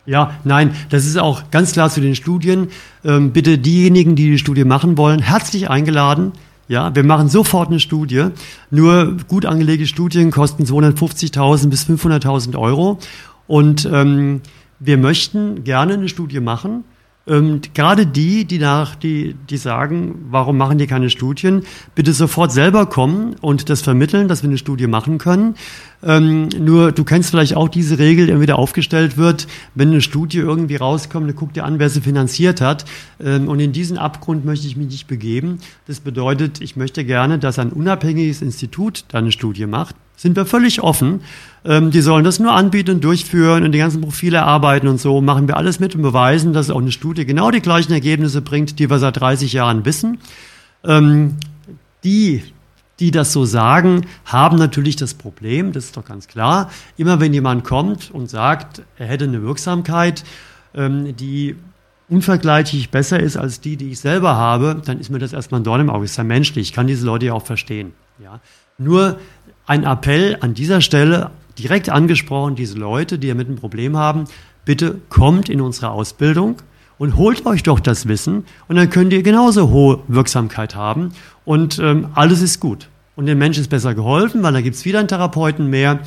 [0.08, 2.70] Ja, nein, das ist auch ganz klar zu den Studien.
[3.04, 6.32] Ähm, bitte diejenigen, die die Studie machen wollen, herzlich eingeladen.
[6.70, 8.28] Ja, wir machen sofort eine Studie.
[8.72, 13.00] Nur gut angelegte Studien kosten 250.000 bis 500.000 Euro.
[13.48, 14.42] Und ähm,
[14.80, 16.86] wir möchten gerne eine Studie machen.
[17.28, 21.64] Ähm, gerade die, die nach, die, die sagen, warum machen die keine Studien,
[21.96, 25.56] bitte sofort selber kommen und das vermitteln, dass wir eine Studie machen können.
[26.04, 30.02] Ähm, nur du kennst vielleicht auch diese Regel, die immer wieder aufgestellt wird, wenn eine
[30.02, 32.86] Studie irgendwie rauskommt, dann guck dir an, wer sie finanziert hat.
[33.20, 35.60] Ähm, und in diesen Abgrund möchte ich mich nicht begeben.
[35.88, 39.96] Das bedeutet, ich möchte gerne, dass ein unabhängiges Institut da eine Studie macht.
[40.18, 41.22] Sind wir völlig offen.
[41.64, 45.22] Ähm, die sollen das nur anbieten durchführen und die ganzen Profile erarbeiten und so.
[45.22, 48.80] Machen wir alles mit und beweisen, dass auch eine Studie genau die gleichen Ergebnisse bringt,
[48.80, 50.18] die wir seit 30 Jahren wissen.
[50.84, 51.38] Ähm,
[52.04, 52.44] die
[53.00, 56.72] die das so sagen, haben natürlich das Problem, das ist doch ganz klar.
[56.98, 60.24] Immer wenn jemand kommt und sagt, er hätte eine Wirksamkeit,
[60.74, 61.56] ähm, die
[62.10, 65.64] unvergleichlich besser ist als die, die ich selber habe, dann ist mir das erstmal ein
[65.64, 66.06] Dorn im Auge.
[66.06, 66.70] Ist ja menschlich.
[66.70, 67.94] Ich kann diese Leute ja auch verstehen.
[68.24, 68.40] Ja.
[68.78, 69.20] Nur
[69.68, 74.26] ein Appell an dieser Stelle, direkt angesprochen, diese Leute, die ja mit einem Problem haben,
[74.66, 76.58] bitte kommt in unsere Ausbildung
[76.98, 81.12] und holt euch doch das Wissen und dann könnt ihr genauso hohe Wirksamkeit haben
[81.46, 82.90] und ähm, alles ist gut.
[83.16, 86.00] Und dem Menschen ist besser geholfen, weil da gibt's wieder einen Therapeuten mehr.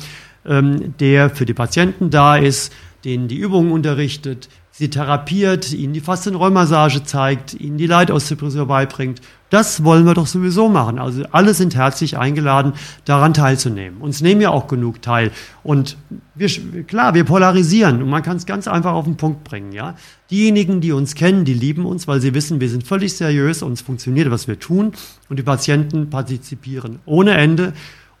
[0.45, 2.73] ähm, der für die Patienten da ist,
[3.05, 9.21] denen die Übungen unterrichtet, sie therapiert, ihnen die Faszienrollmassage zeigt, ihnen die Leitauszippressur beibringt.
[9.51, 10.97] Das wollen wir doch sowieso machen.
[10.97, 12.71] Also alle sind herzlich eingeladen,
[13.03, 13.99] daran teilzunehmen.
[13.99, 15.31] Uns nehmen ja auch genug teil.
[15.61, 15.97] Und
[16.35, 16.47] wir,
[16.85, 19.73] klar, wir polarisieren und man kann es ganz einfach auf den Punkt bringen.
[19.73, 19.95] Ja,
[20.31, 23.81] diejenigen, die uns kennen, die lieben uns, weil sie wissen, wir sind völlig seriös, uns
[23.81, 24.93] funktioniert, was wir tun.
[25.27, 27.73] Und die Patienten partizipieren ohne Ende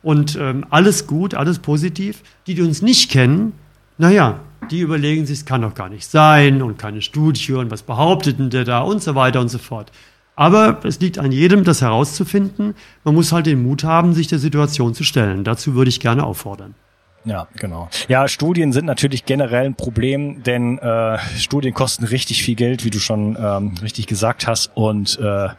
[0.03, 2.23] und ähm, alles gut, alles positiv.
[2.45, 3.53] Die, die uns nicht kennen,
[3.97, 7.83] naja, die überlegen sich, es kann doch gar nicht sein und keine Studie und was
[7.83, 9.93] behauptet denn der da und so weiter und so fort.
[10.41, 12.73] Aber es liegt an jedem, das herauszufinden.
[13.03, 15.43] Man muss halt den Mut haben, sich der Situation zu stellen.
[15.43, 16.73] Dazu würde ich gerne auffordern.
[17.25, 17.89] Ja, genau.
[18.07, 22.89] Ja, Studien sind natürlich generell ein Problem, denn äh, Studien kosten richtig viel Geld, wie
[22.89, 24.71] du schon ähm, richtig gesagt hast.
[24.73, 25.49] Und äh,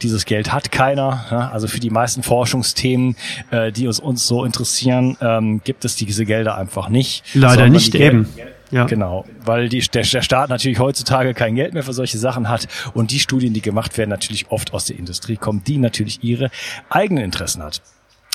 [0.00, 1.26] dieses Geld hat keiner.
[1.30, 1.50] Ja?
[1.50, 3.14] Also für die meisten Forschungsthemen,
[3.50, 7.24] äh, die uns, uns so interessieren, ähm, gibt es diese Gelder einfach nicht.
[7.34, 8.26] Leider nicht eben.
[8.70, 8.84] Ja.
[8.84, 12.68] Genau, weil die, der, der Staat natürlich heutzutage kein Geld mehr für solche Sachen hat
[12.94, 16.50] und die Studien, die gemacht werden, natürlich oft aus der Industrie kommen, die natürlich ihre
[16.90, 17.80] eigenen Interessen hat.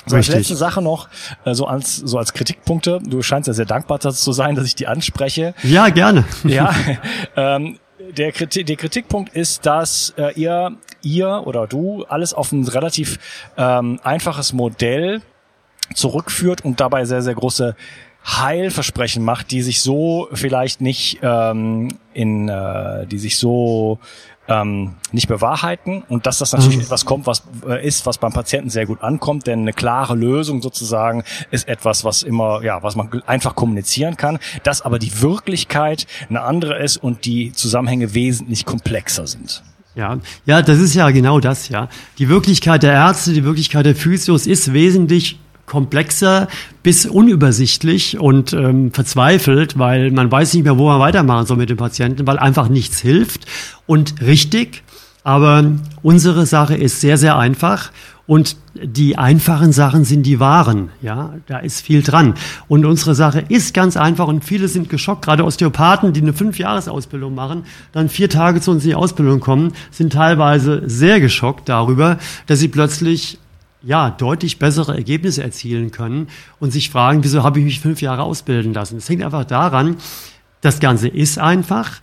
[0.06, 1.08] So, als letzte Sache noch,
[1.44, 3.00] äh, so als, so als Kritikpunkte.
[3.02, 5.54] Du scheinst ja sehr dankbar zu sein, dass ich die anspreche.
[5.62, 6.24] Ja, gerne.
[6.44, 6.74] Ja,
[7.36, 12.66] ähm, der, Kritik, der Kritikpunkt ist, dass äh, ihr, ihr oder du alles auf ein
[12.68, 13.18] relativ
[13.56, 15.22] ähm, einfaches Modell
[15.94, 17.74] zurückführt und dabei sehr, sehr große
[18.26, 23.98] Heilversprechen macht, die sich so vielleicht nicht ähm, in, äh, die sich so
[24.48, 26.82] ähm, nicht bewahrheiten und dass das natürlich mhm.
[26.82, 30.60] etwas kommt, was äh, ist, was beim Patienten sehr gut ankommt, denn eine klare Lösung
[30.60, 36.06] sozusagen ist etwas, was immer, ja, was man einfach kommunizieren kann, dass aber die Wirklichkeit
[36.28, 39.62] eine andere ist und die Zusammenhänge wesentlich komplexer sind.
[39.94, 41.88] Ja, ja, das ist ja genau das, ja.
[42.18, 46.48] Die Wirklichkeit der Ärzte, die Wirklichkeit der Physios ist wesentlich komplexer
[46.82, 51.70] bis unübersichtlich und ähm, verzweifelt, weil man weiß nicht mehr, wo man weitermachen soll mit
[51.70, 53.46] dem Patienten, weil einfach nichts hilft
[53.86, 54.82] und richtig.
[55.22, 55.64] Aber
[56.02, 57.90] unsere Sache ist sehr, sehr einfach
[58.26, 60.90] und die einfachen Sachen sind die wahren.
[61.02, 62.34] Ja, da ist viel dran.
[62.68, 65.24] Und unsere Sache ist ganz einfach und viele sind geschockt.
[65.24, 69.72] Gerade Osteopathen, die eine Fünfjahresausbildung machen, dann vier Tage zu uns in die Ausbildung kommen,
[69.90, 73.38] sind teilweise sehr geschockt darüber, dass sie plötzlich
[73.84, 78.22] ja, deutlich bessere Ergebnisse erzielen können und sich fragen, wieso habe ich mich fünf Jahre
[78.22, 78.96] ausbilden lassen?
[78.96, 79.96] Es hängt einfach daran,
[80.60, 82.00] das Ganze ist einfach.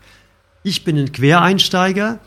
[0.63, 2.19] Ich bin ein Quereinsteiger.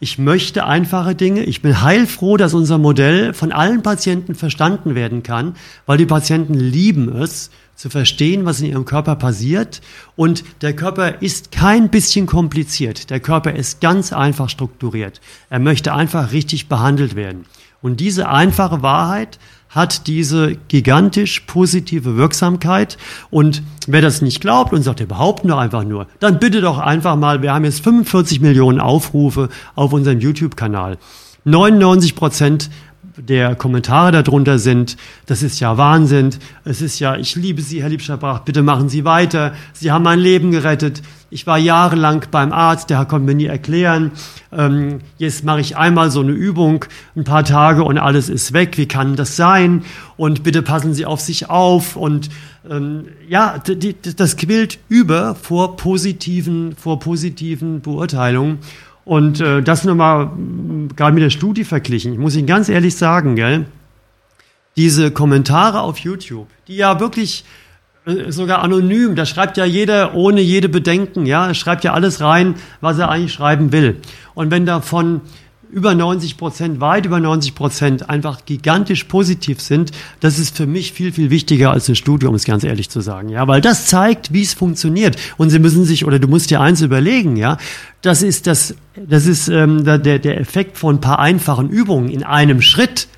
[0.00, 1.44] Ich möchte einfache Dinge.
[1.44, 5.54] Ich bin heilfroh, dass unser Modell von allen Patienten verstanden werden kann,
[5.86, 9.80] weil die Patienten lieben es, zu verstehen, was in ihrem Körper passiert.
[10.16, 13.10] Und der Körper ist kein bisschen kompliziert.
[13.10, 15.20] Der Körper ist ganz einfach strukturiert.
[15.50, 17.44] Er möchte einfach richtig behandelt werden.
[17.82, 22.98] Und diese einfache Wahrheit hat diese gigantisch positive Wirksamkeit.
[23.30, 26.78] Und wer das nicht glaubt und sagt, wir behaupten doch einfach nur, dann bitte doch
[26.78, 30.98] einfach mal, wir haben jetzt 45 Millionen Aufrufe auf unserem YouTube-Kanal.
[31.44, 32.70] 99 Prozent
[33.16, 34.96] der Kommentare darunter sind,
[35.26, 36.30] das ist ja Wahnsinn,
[36.64, 40.18] es ist ja, ich liebe Sie, Herr Liebscher-Bracht, bitte machen Sie weiter, Sie haben mein
[40.18, 44.12] Leben gerettet, ich war jahrelang beim Arzt, der konnte mir nie erklären,
[44.52, 46.84] ähm, jetzt mache ich einmal so eine Übung,
[47.16, 49.82] ein paar Tage und alles ist weg, wie kann das sein?
[50.16, 51.96] Und bitte passen Sie auf sich auf.
[51.96, 52.28] Und
[52.68, 58.58] ähm, ja, die, das quillt über vor positiven, vor positiven Beurteilungen.
[59.04, 60.30] Und äh, das nochmal
[60.94, 62.12] gerade mit der Studie verglichen.
[62.12, 63.66] Ich muss Ihnen ganz ehrlich sagen, gell,
[64.76, 67.44] diese Kommentare auf YouTube, die ja wirklich
[68.04, 72.54] äh, sogar anonym, da schreibt ja jeder ohne jede Bedenken, ja, schreibt ja alles rein,
[72.80, 74.00] was er eigentlich schreiben will.
[74.34, 75.20] Und wenn davon
[75.72, 80.92] über 90 Prozent, weit über 90 Prozent einfach gigantisch positiv sind, das ist für mich
[80.92, 83.30] viel, viel wichtiger als ein Studium, um es ganz ehrlich zu sagen.
[83.30, 85.16] Ja, weil das zeigt, wie es funktioniert.
[85.38, 87.56] Und Sie müssen sich, oder du musst dir eins überlegen, ja,
[88.02, 92.22] das ist das, das ist ähm, der, der Effekt von ein paar einfachen Übungen in
[92.22, 93.08] einem Schritt.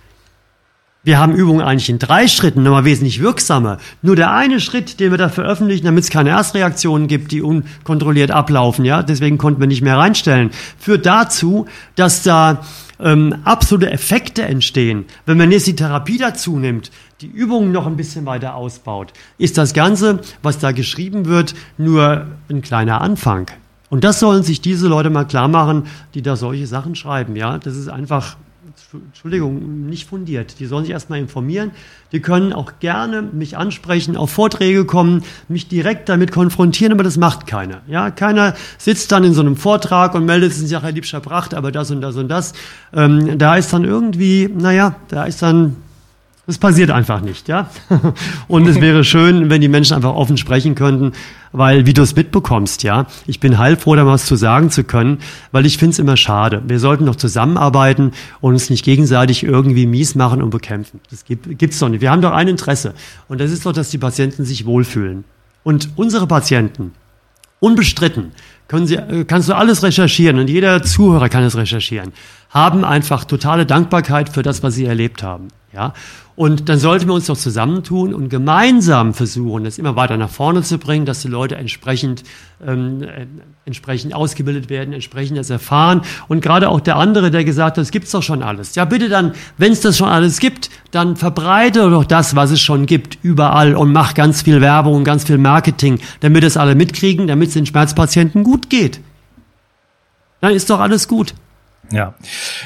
[1.04, 3.76] Wir haben Übungen eigentlich in drei Schritten, nochmal wesentlich wirksamer.
[4.00, 8.30] Nur der eine Schritt, den wir da veröffentlichen, damit es keine Erstreaktionen gibt, die unkontrolliert
[8.30, 12.62] ablaufen, ja, deswegen konnten wir nicht mehr reinstellen, führt dazu, dass da
[13.00, 15.04] ähm, absolute Effekte entstehen.
[15.26, 16.90] Wenn man jetzt die Therapie dazu nimmt,
[17.20, 22.28] die Übungen noch ein bisschen weiter ausbaut, ist das Ganze, was da geschrieben wird, nur
[22.48, 23.50] ein kleiner Anfang.
[23.90, 25.82] Und das sollen sich diese Leute mal klar machen,
[26.14, 27.36] die da solche Sachen schreiben.
[27.36, 28.36] Ja, das ist einfach
[28.92, 30.60] Entschuldigung, nicht fundiert.
[30.60, 31.70] Die sollen sich erstmal informieren.
[32.12, 37.16] Die können auch gerne mich ansprechen, auf Vorträge kommen, mich direkt damit konfrontieren, aber das
[37.16, 37.82] macht keiner.
[37.88, 41.72] Ja, keiner sitzt dann in so einem Vortrag und meldet sich, Herr Liebscher Bracht, aber
[41.72, 42.52] das und das und das.
[42.92, 45.76] Ähm, da ist dann irgendwie, naja, da ist dann
[46.46, 47.70] Das passiert einfach nicht, ja.
[48.48, 51.12] Und es wäre schön, wenn die Menschen einfach offen sprechen könnten,
[51.52, 55.18] weil, wie du es mitbekommst, ja, ich bin heilfroh, da was zu sagen zu können,
[55.52, 56.62] weil ich finde es immer schade.
[56.66, 61.00] Wir sollten doch zusammenarbeiten und uns nicht gegenseitig irgendwie mies machen und bekämpfen.
[61.10, 62.02] Das gibt es doch nicht.
[62.02, 62.92] Wir haben doch ein Interesse.
[63.28, 65.24] Und das ist doch, dass die Patienten sich wohlfühlen.
[65.62, 66.92] Und unsere Patienten,
[67.58, 68.32] unbestritten,
[68.68, 72.12] können Sie, äh, kannst du alles recherchieren und jeder Zuhörer kann es recherchieren,
[72.50, 75.48] haben einfach totale Dankbarkeit für das, was sie erlebt haben.
[75.74, 75.92] Ja?
[76.36, 80.62] Und dann sollten wir uns doch zusammentun und gemeinsam versuchen, das immer weiter nach vorne
[80.62, 82.24] zu bringen, dass die Leute entsprechend,
[82.66, 83.26] ähm, äh,
[83.64, 86.02] entsprechend ausgebildet werden, entsprechend das erfahren.
[86.26, 88.74] Und gerade auch der andere, der gesagt hat, es gibt's doch schon alles.
[88.74, 92.60] Ja, bitte dann, wenn es das schon alles gibt, dann verbreite doch das, was es
[92.60, 96.74] schon gibt, überall und mach ganz viel Werbung und ganz viel Marketing, damit es alle
[96.74, 99.00] mitkriegen, damit es den Schmerzpatienten gut geht.
[100.40, 101.34] Dann ist doch alles gut.
[101.90, 102.14] Ja,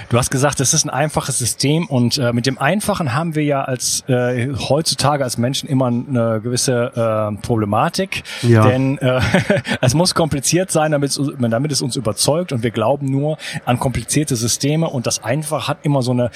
[0.09, 3.45] du hast gesagt, es ist ein einfaches System und äh, mit dem Einfachen haben wir
[3.45, 8.67] ja als äh, heutzutage als Menschen immer eine gewisse äh, Problematik, ja.
[8.67, 9.21] denn äh,
[9.81, 13.79] es muss kompliziert sein, damit es, damit es uns überzeugt und wir glauben nur an
[13.79, 16.31] komplizierte Systeme und das Einfach hat immer so eine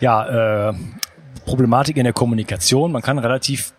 [0.00, 0.74] ja äh,
[1.44, 2.92] Problematik in der Kommunikation.
[2.92, 3.72] Man kann relativ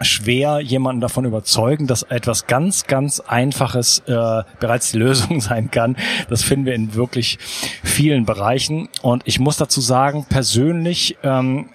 [0.00, 5.96] schwer jemanden davon überzeugen, dass etwas ganz, ganz Einfaches äh, bereits die Lösung sein kann.
[6.28, 7.38] Das finden wir in wirklich
[7.82, 8.88] vielen Bereichen.
[9.02, 11.68] Und ich muss dazu sagen, persönlich ähm,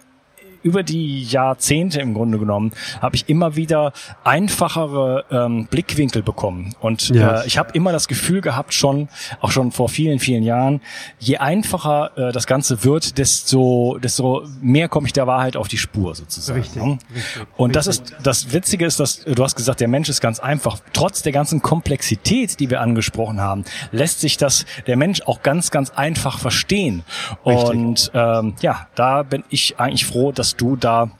[0.63, 2.71] über die Jahrzehnte im Grunde genommen
[3.02, 6.76] habe ich immer wieder einfachere ähm, Blickwinkel bekommen.
[6.80, 7.41] Und ja.
[7.41, 9.10] äh, ich habe immer das Gefühl gehabt, schon,
[9.41, 10.82] auch schon vor vielen, vielen Jahren,
[11.19, 15.78] je einfacher äh, das Ganze wird, desto, desto mehr komme ich der Wahrheit auf die
[15.78, 16.62] Spur sozusagen.
[16.62, 20.21] Richtig, richtig Und das ist, das Witzige ist, dass du hast gesagt, der Mensch ist
[20.21, 20.80] ganz einfach.
[20.93, 25.71] Trotz der ganzen Komplexität, die wir angesprochen haben, lässt sich das der Mensch auch ganz,
[25.71, 27.04] ganz einfach verstehen.
[27.45, 27.69] Richtig.
[27.69, 31.12] Und ähm, ja, da bin ich eigentlich froh, dass du da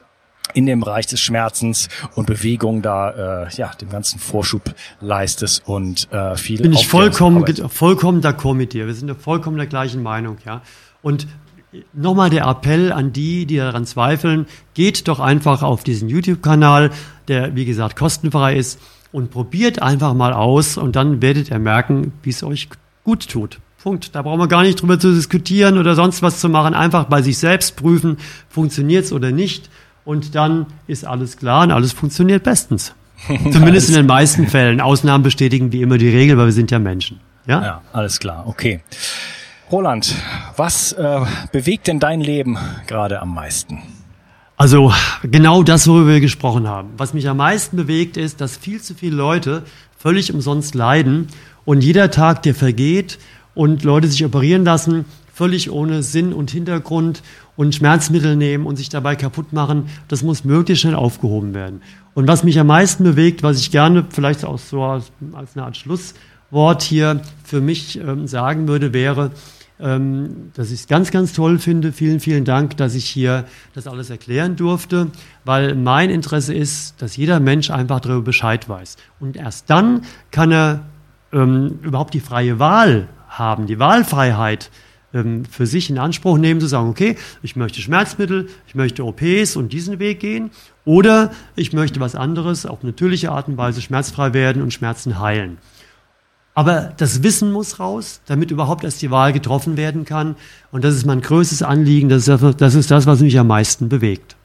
[0.54, 6.12] in dem Bereich des Schmerzens und Bewegung da äh, ja dem ganzen Vorschub leistest und
[6.12, 8.88] äh, viel bin ich vollkommen vollkommen d'accord mit dir.
[8.88, 10.62] Wir sind vollkommen der gleichen Meinung ja.
[11.02, 11.28] Und
[11.94, 14.46] nochmal der Appell an die die daran zweifeln.
[14.74, 16.92] Geht doch einfach auf diesen YouTube Kanal
[17.28, 18.80] der wie gesagt kostenfrei ist
[19.12, 22.70] und probiert einfach mal aus und dann werdet ihr merken wie es euch
[23.04, 24.16] gut tut Punkt.
[24.16, 26.74] Da brauchen wir gar nicht drüber zu diskutieren oder sonst was zu machen.
[26.74, 28.18] Einfach bei sich selbst prüfen,
[28.48, 29.70] funktioniert es oder nicht.
[30.06, 32.96] Und dann ist alles klar und alles funktioniert bestens.
[33.52, 34.80] Zumindest in den meisten Fällen.
[34.80, 37.20] Ausnahmen bestätigen wie immer die Regel, weil wir sind ja Menschen.
[37.46, 38.48] Ja, ja alles klar.
[38.48, 38.80] Okay.
[39.70, 40.16] Roland,
[40.56, 41.20] was äh,
[41.52, 43.80] bewegt denn dein Leben gerade am meisten?
[44.56, 44.94] Also
[45.24, 46.92] genau das, worüber wir gesprochen haben.
[46.96, 49.64] Was mich am meisten bewegt, ist, dass viel zu viele Leute
[49.98, 51.28] völlig umsonst leiden
[51.66, 53.20] und jeder Tag, der vergeht
[53.56, 57.24] und Leute sich operieren lassen, völlig ohne Sinn und Hintergrund
[57.56, 61.82] und Schmerzmittel nehmen und sich dabei kaputt machen, das muss möglichst schnell aufgehoben werden.
[62.14, 65.66] Und was mich am meisten bewegt, was ich gerne vielleicht auch so als, als eine
[65.66, 69.32] Art Schlusswort hier für mich ähm, sagen würde, wäre,
[69.80, 71.92] ähm, dass ich es ganz, ganz toll finde.
[71.92, 75.08] Vielen, vielen Dank, dass ich hier das alles erklären durfte,
[75.46, 78.98] weil mein Interesse ist, dass jeder Mensch einfach darüber Bescheid weiß.
[79.20, 80.82] Und erst dann kann er
[81.32, 84.72] ähm, überhaupt die freie Wahl haben, die Wahlfreiheit
[85.14, 89.56] ähm, für sich in Anspruch nehmen, zu sagen, okay, ich möchte Schmerzmittel, ich möchte OPs
[89.56, 90.52] und diesen Weg gehen,
[90.86, 95.58] oder ich möchte was anderes, auf natürliche Art und Weise schmerzfrei werden und Schmerzen heilen.
[96.56, 100.36] Aber das Wissen muss raus, damit überhaupt erst die Wahl getroffen werden kann.
[100.72, 103.48] Und das ist mein größtes Anliegen, das ist das, das, ist das was mich am
[103.48, 104.36] meisten bewegt.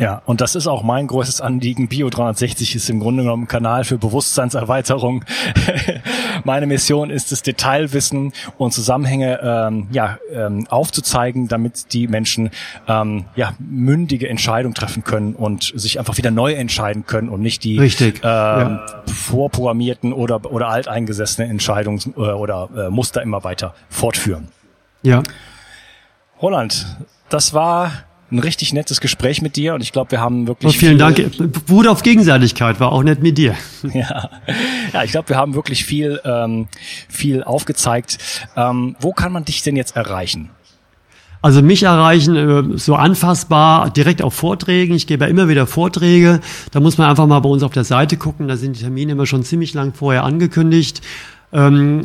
[0.00, 1.88] Ja, und das ist auch mein größtes Anliegen.
[1.88, 5.24] Bio 360 ist im Grunde genommen ein Kanal für Bewusstseinserweiterung.
[6.44, 12.50] Meine Mission ist es, Detailwissen und Zusammenhänge ähm, ja, ähm, aufzuzeigen, damit die Menschen
[12.86, 17.64] ähm, ja, mündige Entscheidungen treffen können und sich einfach wieder neu entscheiden können und nicht
[17.64, 18.86] die Richtig, ähm, ja.
[19.06, 24.46] vorprogrammierten oder, oder alteingesessenen Entscheidungen äh, oder äh, Muster immer weiter fortführen.
[25.02, 25.24] Ja.
[26.40, 26.86] Roland,
[27.30, 27.90] das war
[28.30, 30.76] ein richtig nettes Gespräch mit dir und ich glaube, wir haben wirklich.
[30.76, 31.18] Oh, vielen Dank.
[31.66, 33.54] Wurde auf Gegenseitigkeit, war auch nett mit dir.
[33.94, 34.30] Ja,
[34.92, 36.68] ja ich glaube, wir haben wirklich viel, ähm,
[37.08, 38.18] viel aufgezeigt.
[38.56, 40.50] Ähm, wo kann man dich denn jetzt erreichen?
[41.40, 42.36] Also mich erreichen
[42.74, 44.94] äh, so anfassbar direkt auf Vorträgen.
[44.94, 46.40] Ich gebe ja immer wieder Vorträge.
[46.72, 48.48] Da muss man einfach mal bei uns auf der Seite gucken.
[48.48, 51.00] Da sind die Termine immer schon ziemlich lang vorher angekündigt.
[51.52, 52.02] Ähm,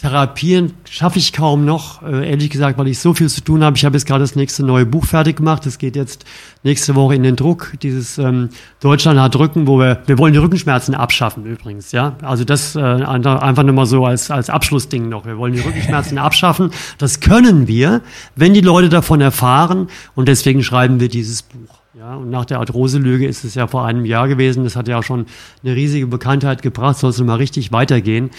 [0.00, 3.76] Therapien schaffe ich kaum noch, äh, ehrlich gesagt, weil ich so viel zu tun habe.
[3.76, 5.66] Ich habe jetzt gerade das nächste neue Buch fertig gemacht.
[5.66, 6.24] Das geht jetzt
[6.62, 7.72] nächste Woche in den Druck.
[7.82, 12.14] Dieses ähm, Deutschland hat Rücken, wo wir, wir wollen die Rückenschmerzen abschaffen übrigens, ja.
[12.22, 15.26] Also das äh, einfach nur mal so als, als Abschlussding noch.
[15.26, 16.70] Wir wollen die Rückenschmerzen abschaffen.
[16.98, 18.00] Das können wir,
[18.36, 19.88] wenn die Leute davon erfahren.
[20.14, 21.80] Und deswegen schreiben wir dieses Buch.
[21.98, 24.62] Ja, und nach der Arthrose-Lüge ist es ja vor einem Jahr gewesen.
[24.62, 25.26] Das hat ja auch schon
[25.64, 26.98] eine riesige Bekanntheit gebracht.
[26.98, 28.30] Soll es mal richtig weitergehen.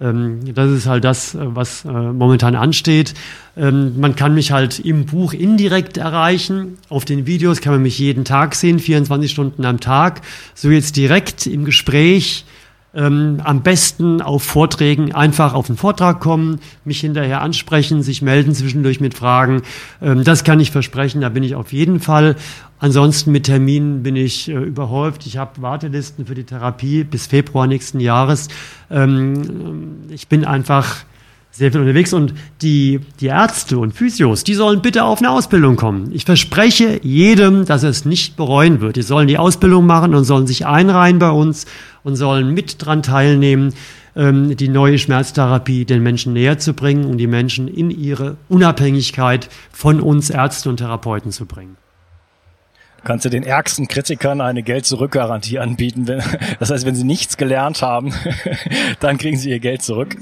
[0.00, 3.14] Ähm, das ist halt das, äh, was äh, momentan ansteht.
[3.56, 6.78] Ähm, man kann mich halt im Buch indirekt erreichen.
[6.88, 10.22] Auf den Videos kann man mich jeden Tag sehen, 24 Stunden am Tag.
[10.54, 12.44] So jetzt direkt im Gespräch.
[12.94, 18.54] Ähm, am besten auf Vorträgen einfach auf den Vortrag kommen, mich hinterher ansprechen, sich melden
[18.54, 19.62] zwischendurch mit Fragen.
[20.00, 22.36] Ähm, das kann ich versprechen, da bin ich auf jeden Fall.
[22.80, 25.26] Ansonsten mit Terminen bin ich äh, überhäuft.
[25.26, 28.48] Ich habe Wartelisten für die Therapie bis Februar nächsten Jahres.
[28.90, 31.04] Ähm, ich bin einfach
[31.50, 35.76] sehr viel unterwegs und die, die Ärzte und Physios, die sollen bitte auf eine Ausbildung
[35.76, 36.10] kommen.
[36.12, 38.96] Ich verspreche jedem, dass er es nicht bereuen wird.
[38.96, 41.66] Die sollen die Ausbildung machen und sollen sich einreihen bei uns
[42.04, 43.74] und sollen mit dran teilnehmen,
[44.14, 49.48] ähm, die neue Schmerztherapie den Menschen näher zu bringen und die Menschen in ihre Unabhängigkeit
[49.72, 51.76] von uns Ärzten und Therapeuten zu bringen
[53.04, 56.06] kannst du den ärgsten Kritikern eine Geld-Zurück-Garantie anbieten.
[56.58, 58.12] Das heißt, wenn sie nichts gelernt haben,
[59.00, 60.16] dann kriegen sie ihr Geld zurück.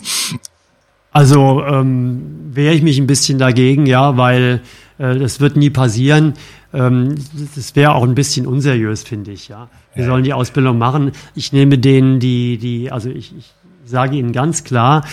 [1.17, 4.61] Also ähm, wehre ich mich ein bisschen dagegen, ja, weil
[4.99, 6.35] äh, das wird nie passieren.
[6.75, 7.14] Ähm,
[7.55, 9.71] das wäre auch ein bisschen unseriös, finde ich, ja.
[9.95, 11.12] Wir sollen die Ausbildung machen.
[11.35, 13.55] Ich nehme denen, die, die, also ich, ich
[13.87, 15.07] sage Ihnen ganz klar,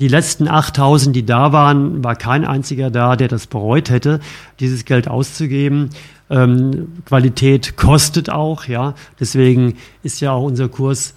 [0.00, 4.20] die letzten 8000, die da waren, war kein einziger da, der das bereut hätte,
[4.60, 5.90] dieses Geld auszugeben.
[6.30, 8.94] Ähm, Qualität kostet auch, ja.
[9.20, 11.12] Deswegen ist ja auch unser Kurs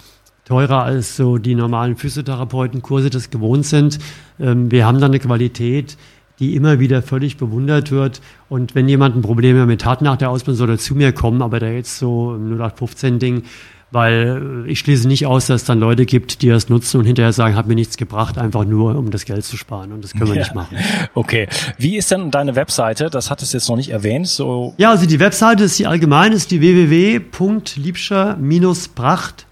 [0.52, 4.00] teurer als so die normalen Physiotherapeutenkurse das gewohnt sind.
[4.38, 5.96] Ähm, wir haben da eine Qualität,
[6.40, 8.20] die immer wieder völlig bewundert wird.
[8.50, 11.42] Und wenn jemand ein Problem damit hat nach der Ausbildung, soll er zu mir kommen,
[11.42, 13.44] aber da jetzt so ein 0815-Ding,
[13.92, 17.32] weil ich schließe nicht aus, dass es dann Leute gibt, die das nutzen und hinterher
[17.32, 19.94] sagen, hat mir nichts gebracht, einfach nur, um das Geld zu sparen.
[19.94, 20.42] Und das können wir ja.
[20.42, 20.76] nicht machen.
[21.14, 21.48] Okay.
[21.78, 23.10] Wie ist denn deine Webseite?
[23.10, 24.28] Das hattest du jetzt noch nicht erwähnt.
[24.28, 29.51] So ja, also die Webseite ist die allgemein, ist die www.liebscher-pracht.com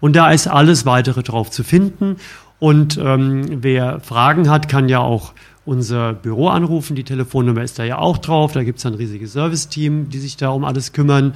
[0.00, 2.16] und da ist alles weitere drauf zu finden.
[2.58, 5.32] Und ähm, wer Fragen hat, kann ja auch
[5.64, 6.96] unser Büro anrufen.
[6.96, 8.52] Die Telefonnummer ist da ja auch drauf.
[8.52, 11.34] Da gibt es ein riesiges Service-Team, die sich da um alles kümmern.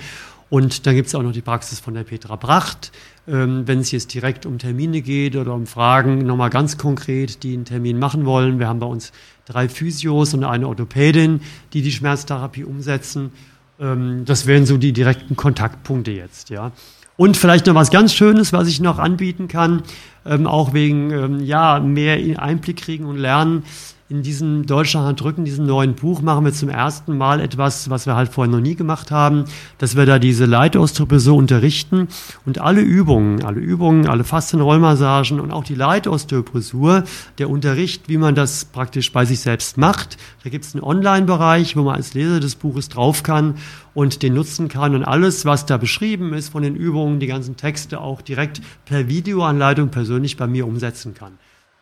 [0.51, 2.93] Und dann gibt es auch noch die Praxis von der Petra Bracht.
[3.27, 7.55] Ähm, Wenn es jetzt direkt um Termine geht oder um Fragen, nochmal ganz konkret, die
[7.55, 8.59] einen Termin machen wollen.
[8.59, 9.13] Wir haben bei uns
[9.45, 11.41] drei Physios und eine Orthopädin,
[11.73, 13.33] die die Schmerztherapie umsetzen.
[13.79, 16.73] Ähm, das wären so die direkten Kontaktpunkte jetzt, ja.
[17.19, 19.83] Und vielleicht noch was ganz Schönes, was ich noch anbieten kann,
[20.25, 23.65] ähm, auch wegen ähm, ja mehr Einblick kriegen und lernen
[24.11, 28.17] in diesem Deutschland drücken, diesem neuen Buch, machen wir zum ersten Mal etwas, was wir
[28.17, 29.45] halt vorher noch nie gemacht haben,
[29.77, 32.09] dass wir da diese Leitausdrücke so unterrichten
[32.47, 37.05] und alle Übungen, alle Übungen, alle Faszienrollmassagen und auch die Leitosteopressur,
[37.37, 40.17] der Unterricht, wie man das praktisch bei sich selbst macht.
[40.43, 43.57] Da gibt es einen Online-Bereich, wo man als Leser des Buches drauf kann
[43.93, 47.59] und den nutzen kann und alles, was da beschrieben ist von den Übungen, die ganzen
[47.59, 51.33] Texte auch direkt per Videoanleitung persönlich bei mir umsetzen kann.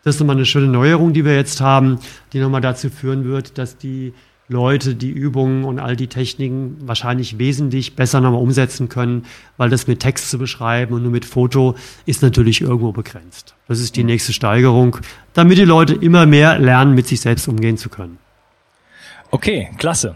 [0.06, 1.98] Das ist nochmal eine schöne Neuerung, die wir jetzt haben,
[2.32, 4.14] die nochmal dazu führen wird, dass die
[4.46, 9.24] Leute die Übungen und all die Techniken wahrscheinlich wesentlich besser nochmal umsetzen können,
[9.56, 13.56] weil das mit Text zu beschreiben und nur mit Foto ist natürlich irgendwo begrenzt.
[13.66, 14.10] Das ist die mhm.
[14.10, 14.98] nächste Steigerung,
[15.32, 18.18] damit die Leute immer mehr lernen, mit sich selbst umgehen zu können.
[19.32, 20.14] Okay, klasse.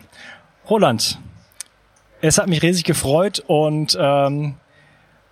[0.68, 1.18] Roland,
[2.20, 4.54] es hat mich riesig gefreut und ähm,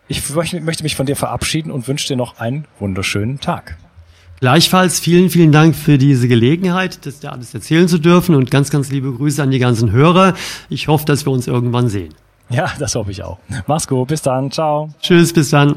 [0.09, 3.78] ich möchte mich von dir verabschieden und wünsche dir noch einen wunderschönen Tag.
[4.41, 8.70] Gleichfalls vielen, vielen Dank für diese Gelegenheit, das da alles erzählen zu dürfen und ganz,
[8.70, 10.34] ganz liebe Grüße an die ganzen Hörer.
[10.68, 12.14] Ich hoffe, dass wir uns irgendwann sehen.
[12.49, 13.39] Ja, das hoffe ich auch.
[13.66, 14.91] Mach's gut, bis dann, ciao.
[15.03, 15.76] Tschüss, bis dann.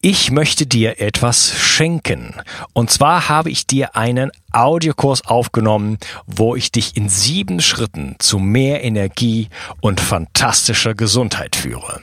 [0.00, 2.34] Ich möchte dir etwas schenken.
[2.74, 8.38] Und zwar habe ich dir einen Audiokurs aufgenommen, wo ich dich in sieben Schritten zu
[8.38, 9.48] mehr Energie
[9.80, 12.02] und fantastischer Gesundheit führe.